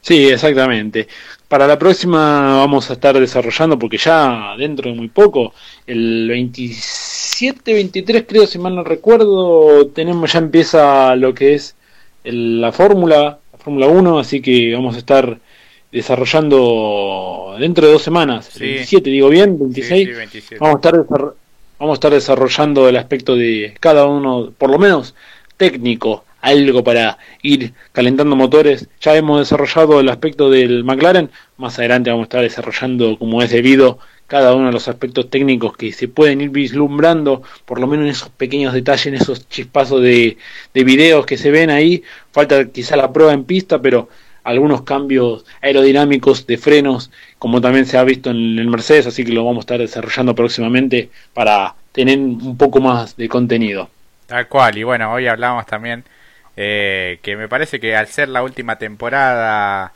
Sí, 0.00 0.28
exactamente. 0.28 1.08
Para 1.48 1.66
la 1.66 1.78
próxima 1.78 2.56
vamos 2.56 2.88
a 2.90 2.94
estar 2.94 3.18
desarrollando, 3.18 3.78
porque 3.78 3.98
ya 3.98 4.54
dentro 4.56 4.90
de 4.90 4.96
muy 4.96 5.08
poco, 5.08 5.52
el 5.86 6.28
27, 6.28 7.74
23 7.74 8.24
creo, 8.26 8.46
si 8.46 8.58
mal 8.58 8.74
no 8.74 8.84
recuerdo, 8.84 9.88
tenemos 9.88 10.32
ya 10.32 10.38
empieza 10.38 11.14
lo 11.16 11.34
que 11.34 11.54
es 11.54 11.76
la 12.24 12.72
fórmula, 12.72 13.38
la 13.52 13.58
Fórmula 13.58 13.86
1, 13.88 14.18
así 14.18 14.40
que 14.40 14.72
vamos 14.74 14.96
a 14.96 14.98
estar 14.98 15.38
desarrollando 15.92 17.47
dentro 17.58 17.86
de 17.86 17.92
dos 17.92 18.02
semanas, 18.02 18.58
27, 18.58 19.10
digo 19.10 19.28
bien, 19.28 19.58
26, 19.58 20.08
vamos 20.58 20.74
a 20.74 20.88
estar 20.88 21.06
vamos 21.78 21.92
a 21.92 21.98
estar 21.98 22.12
desarrollando 22.12 22.88
el 22.88 22.96
aspecto 22.96 23.36
de 23.36 23.74
cada 23.80 24.06
uno, 24.06 24.52
por 24.56 24.70
lo 24.70 24.78
menos 24.78 25.14
técnico, 25.56 26.24
algo 26.40 26.84
para 26.84 27.18
ir 27.42 27.72
calentando 27.92 28.36
motores. 28.36 28.88
Ya 29.00 29.16
hemos 29.16 29.40
desarrollado 29.40 30.00
el 30.00 30.08
aspecto 30.08 30.50
del 30.50 30.84
McLaren, 30.84 31.30
más 31.56 31.78
adelante 31.78 32.10
vamos 32.10 32.24
a 32.24 32.28
estar 32.28 32.42
desarrollando 32.42 33.18
como 33.18 33.42
es 33.42 33.50
debido 33.50 33.98
cada 34.26 34.54
uno 34.54 34.66
de 34.66 34.72
los 34.72 34.88
aspectos 34.88 35.30
técnicos 35.30 35.74
que 35.74 35.90
se 35.90 36.06
pueden 36.06 36.42
ir 36.42 36.50
vislumbrando, 36.50 37.42
por 37.64 37.80
lo 37.80 37.86
menos 37.86 38.04
en 38.04 38.10
esos 38.10 38.28
pequeños 38.28 38.74
detalles, 38.74 39.06
en 39.06 39.14
esos 39.14 39.48
chispazos 39.48 40.02
de, 40.02 40.36
de 40.74 40.84
videos 40.84 41.24
que 41.24 41.38
se 41.38 41.50
ven 41.50 41.70
ahí. 41.70 42.02
Falta 42.30 42.66
quizá 42.68 42.94
la 42.96 43.10
prueba 43.10 43.32
en 43.32 43.44
pista, 43.44 43.80
pero 43.80 44.10
algunos 44.48 44.82
cambios 44.82 45.44
aerodinámicos 45.60 46.46
de 46.46 46.56
frenos, 46.56 47.10
como 47.38 47.60
también 47.60 47.84
se 47.84 47.98
ha 47.98 48.04
visto 48.04 48.30
en 48.30 48.58
el 48.58 48.66
Mercedes, 48.66 49.06
así 49.06 49.22
que 49.22 49.32
lo 49.32 49.44
vamos 49.44 49.58
a 49.58 49.60
estar 49.60 49.78
desarrollando 49.78 50.34
próximamente 50.34 51.10
para 51.34 51.74
tener 51.92 52.18
un 52.18 52.56
poco 52.56 52.80
más 52.80 53.14
de 53.16 53.28
contenido. 53.28 53.90
Tal 54.26 54.48
cual, 54.48 54.78
y 54.78 54.84
bueno, 54.84 55.12
hoy 55.12 55.26
hablamos 55.26 55.66
también 55.66 56.04
eh, 56.56 57.18
que 57.22 57.36
me 57.36 57.46
parece 57.46 57.78
que 57.78 57.94
al 57.94 58.06
ser 58.08 58.30
la 58.30 58.42
última 58.42 58.78
temporada 58.78 59.92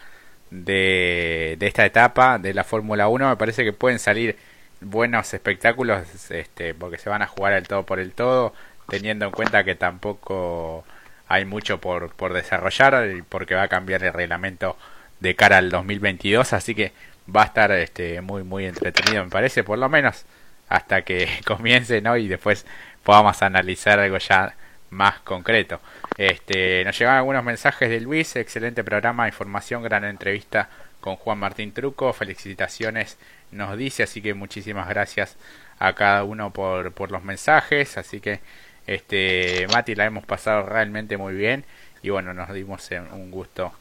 de, 0.51 1.57
esta 1.61 1.87
etapa 1.87 2.39
de 2.39 2.53
la 2.53 2.65
Fórmula 2.65 3.09
1, 3.09 3.31
me 3.31 3.37
parece 3.37 3.65
que 3.65 3.73
pueden 3.73 3.99
salir 3.99 4.37
buenos 4.83 5.33
espectáculos, 5.33 6.31
este, 6.31 6.75
porque 6.75 6.99
se 6.99 7.09
van 7.09 7.23
a 7.23 7.27
jugar 7.27 7.55
el 7.55 7.67
todo 7.67 7.85
por 7.85 7.99
el 8.01 8.13
todo, 8.13 8.53
teniendo 8.89 9.25
en 9.25 9.31
cuenta 9.31 9.65
que 9.65 9.75
tampoco 9.77 10.85
hay 11.33 11.47
mucho 11.47 11.81
por, 11.81 12.11
por 12.11 12.35
desarrollar, 12.35 13.25
porque 13.31 13.55
va 13.55 13.63
a 13.63 13.69
cambiar 13.69 14.05
el 14.05 14.13
reglamento 14.13 14.77
de 15.19 15.35
cara 15.35 15.57
al 15.57 15.71
2022, 15.71 16.53
así 16.53 16.75
que 16.75 16.93
va 17.35 17.43
a 17.43 17.47
estar 17.47 17.73
este, 17.73 18.21
muy, 18.21 18.43
muy 18.43 18.67
entretenido, 18.67 19.25
me 19.25 19.31
parece, 19.31 19.65
por 19.65 19.79
lo 19.79 19.89
menos 19.89 20.27
hasta 20.69 21.03
que 21.03 21.29
comience, 21.47 22.03
¿no? 22.03 22.19
Y 22.19 22.29
después 22.29 22.67
podamos 23.03 23.41
analizar 23.41 23.99
algo 23.99 24.19
ya 24.19 24.55
más 24.91 25.21
concreto. 25.21 25.81
Este, 26.19 26.85
nos 26.85 26.99
llegan 26.99 27.17
algunos 27.17 27.43
mensajes 27.43 27.89
de 27.89 28.01
Luis, 28.01 28.37
excelente 28.37 28.85
programa, 28.85 29.27
información, 29.27 29.83
gran 29.83 30.05
entrevista 30.05 30.69
con 31.01 31.17
Juan 31.17 31.39
Martín 31.39 31.73
Truco, 31.73 32.13
felicitaciones 32.13 33.17
nos 33.53 33.79
dice, 33.79 34.03
así 34.03 34.21
que 34.21 34.35
muchísimas 34.35 34.87
gracias 34.87 35.37
a 35.79 35.95
cada 35.95 36.25
uno 36.25 36.53
por, 36.53 36.93
por 36.93 37.11
los 37.11 37.25
mensajes, 37.25 37.97
así 37.97 38.21
que 38.21 38.41
este 38.87 39.67
Mati 39.73 39.95
la 39.95 40.07
hemos 40.07 40.25
pasado 40.25 40.65
realmente 40.65 41.17
muy 41.17 41.35
bien 41.35 41.65
y 42.03 42.11
bueno, 42.11 42.35
nos 42.35 42.53
dimos 42.53 42.89
un 43.13 43.31
gusto 43.31 43.73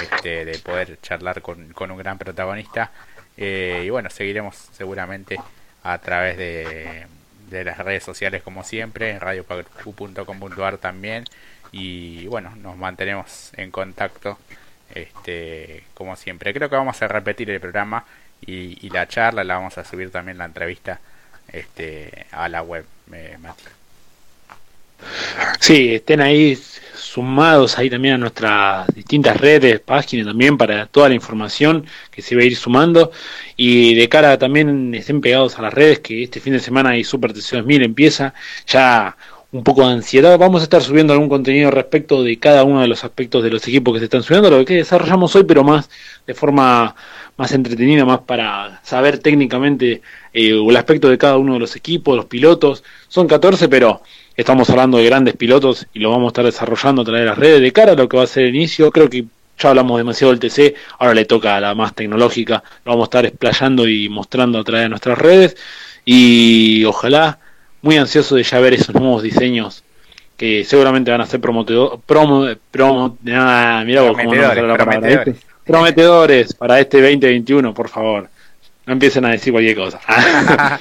este, 0.00 0.44
de 0.44 0.58
poder 0.58 0.98
charlar 1.00 1.42
con, 1.42 1.72
con 1.72 1.90
un 1.90 1.98
gran 1.98 2.18
protagonista 2.18 2.90
eh, 3.36 3.82
y 3.84 3.90
bueno, 3.90 4.10
seguiremos 4.10 4.56
seguramente 4.72 5.38
a 5.82 5.98
través 5.98 6.36
de, 6.38 7.06
de 7.50 7.64
las 7.64 7.78
redes 7.78 8.02
sociales 8.02 8.42
como 8.42 8.64
siempre, 8.64 9.18
radiopacu.com.ar 9.18 10.78
también 10.78 11.24
y 11.72 12.26
bueno, 12.26 12.54
nos 12.56 12.76
mantenemos 12.76 13.52
en 13.56 13.70
contacto 13.70 14.38
este 14.94 15.84
como 15.94 16.16
siempre. 16.16 16.54
Creo 16.54 16.70
que 16.70 16.76
vamos 16.76 17.00
a 17.02 17.08
repetir 17.08 17.50
el 17.50 17.60
programa 17.60 18.04
y, 18.40 18.88
la 18.90 19.08
charla 19.08 19.44
la 19.44 19.56
vamos 19.56 19.78
a 19.78 19.84
subir 19.84 20.10
también 20.10 20.38
la 20.38 20.44
entrevista 20.44 21.00
este 21.52 22.26
a 22.32 22.48
la 22.48 22.62
web, 22.62 22.84
eh, 23.12 23.36
Mati. 23.40 23.75
Sí, 25.60 25.94
estén 25.94 26.20
ahí 26.20 26.58
sumados 27.16 27.78
ahí 27.78 27.88
también 27.88 28.14
a 28.14 28.18
nuestras 28.18 28.86
distintas 28.94 29.38
redes, 29.38 29.80
páginas 29.80 30.26
también 30.26 30.58
para 30.58 30.84
toda 30.86 31.08
la 31.08 31.14
información 31.14 31.86
que 32.10 32.20
se 32.20 32.36
va 32.36 32.42
a 32.42 32.44
ir 32.44 32.56
sumando 32.56 33.10
y 33.56 33.94
de 33.94 34.06
cara 34.10 34.36
también 34.36 34.94
estén 34.94 35.22
pegados 35.22 35.58
a 35.58 35.62
las 35.62 35.72
redes 35.72 36.00
que 36.00 36.24
este 36.24 36.40
fin 36.40 36.52
de 36.52 36.58
semana 36.60 36.90
hay 36.90 37.04
Super 37.04 37.32
mil 37.64 37.82
empieza 37.82 38.34
ya 38.66 39.16
un 39.52 39.64
poco 39.64 39.86
de 39.86 39.94
ansiedad. 39.94 40.38
Vamos 40.38 40.60
a 40.60 40.64
estar 40.64 40.82
subiendo 40.82 41.14
algún 41.14 41.30
contenido 41.30 41.70
respecto 41.70 42.22
de 42.22 42.38
cada 42.38 42.64
uno 42.64 42.82
de 42.82 42.88
los 42.88 43.04
aspectos 43.04 43.42
de 43.42 43.50
los 43.50 43.66
equipos 43.66 43.94
que 43.94 44.00
se 44.00 44.04
están 44.04 44.22
subiendo, 44.22 44.50
lo 44.50 44.64
que 44.64 44.74
desarrollamos 44.74 45.34
hoy, 45.36 45.44
pero 45.44 45.64
más 45.64 45.88
de 46.26 46.34
forma 46.34 46.94
más 47.38 47.52
entretenida, 47.52 48.04
más 48.04 48.20
para 48.20 48.80
saber 48.82 49.18
técnicamente 49.18 50.02
eh, 50.32 50.50
el 50.68 50.76
aspecto 50.76 51.08
de 51.08 51.18
cada 51.18 51.36
uno 51.38 51.54
de 51.54 51.60
los 51.60 51.76
equipos, 51.76 52.16
los 52.16 52.26
pilotos. 52.26 52.84
Son 53.08 53.26
14, 53.26 53.68
pero 53.68 54.02
estamos 54.36 54.68
hablando 54.70 54.98
de 54.98 55.06
grandes 55.06 55.36
pilotos 55.36 55.86
y 55.94 56.00
lo 56.00 56.10
vamos 56.10 56.26
a 56.26 56.28
estar 56.28 56.44
desarrollando 56.44 57.02
a 57.02 57.04
través 57.04 57.22
de 57.22 57.26
las 57.26 57.38
redes 57.38 57.60
de 57.60 57.72
cara 57.72 57.92
a 57.92 57.94
lo 57.94 58.08
que 58.08 58.16
va 58.16 58.24
a 58.24 58.26
ser 58.26 58.44
el 58.44 58.54
inicio. 58.54 58.90
Creo 58.90 59.08
que 59.08 59.24
ya 59.58 59.70
hablamos 59.70 59.98
demasiado 59.98 60.34
del 60.34 60.40
TC, 60.40 60.74
ahora 60.98 61.14
le 61.14 61.24
toca 61.24 61.56
a 61.56 61.60
la 61.60 61.74
más 61.74 61.94
tecnológica, 61.94 62.62
lo 62.84 62.92
vamos 62.92 63.04
a 63.04 63.08
estar 63.08 63.26
explayando 63.26 63.88
y 63.88 64.08
mostrando 64.08 64.58
a 64.58 64.64
través 64.64 64.84
de 64.84 64.88
nuestras 64.90 65.18
redes 65.18 65.56
y 66.04 66.84
ojalá 66.84 67.38
muy 67.80 67.96
ansioso 67.96 68.36
de 68.36 68.42
ya 68.42 68.60
ver 68.60 68.74
esos 68.74 68.94
nuevos 68.94 69.22
diseños 69.22 69.82
que 70.36 70.64
seguramente 70.64 71.10
van 71.10 71.22
a 71.22 71.26
ser 71.26 71.40
promo, 71.40 71.64
vos 71.64 72.00
cómo 72.06 73.16
no 74.34 74.66
la 74.66 74.76
palabra, 74.76 75.24
prometedores 75.64 76.52
para 76.52 76.78
este 76.78 77.00
2021, 77.00 77.72
por 77.72 77.88
favor. 77.88 78.28
No 78.84 78.92
empiecen 78.92 79.24
a 79.24 79.30
decir 79.30 79.52
cualquier 79.52 79.76
cosa. 79.76 79.98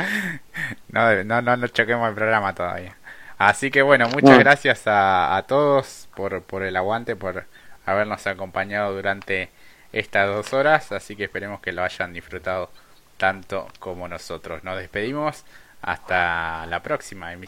no, 0.89 1.23
no, 1.23 1.41
no, 1.41 1.57
no 1.57 1.67
choquemos 1.69 2.09
el 2.09 2.15
programa 2.15 2.53
todavía. 2.53 2.95
Así 3.37 3.69
que 3.71 3.81
bueno, 3.81 4.07
muchas 4.09 4.39
gracias 4.39 4.87
a, 4.87 5.35
a, 5.35 5.43
todos 5.43 6.07
por, 6.15 6.41
por 6.43 6.63
el 6.63 6.75
aguante, 6.77 7.15
por 7.15 7.45
habernos 7.85 8.25
acompañado 8.27 8.93
durante 8.95 9.49
estas 9.91 10.27
dos 10.27 10.53
horas. 10.53 10.91
Así 10.91 11.15
que 11.15 11.25
esperemos 11.25 11.59
que 11.59 11.71
lo 11.71 11.83
hayan 11.83 12.13
disfrutado 12.13 12.69
tanto 13.17 13.67
como 13.79 14.07
nosotros. 14.07 14.63
Nos 14.63 14.77
despedimos. 14.77 15.45
Hasta 15.81 16.65
la 16.65 16.81
próxima 16.81 17.31
emisión. 17.31 17.43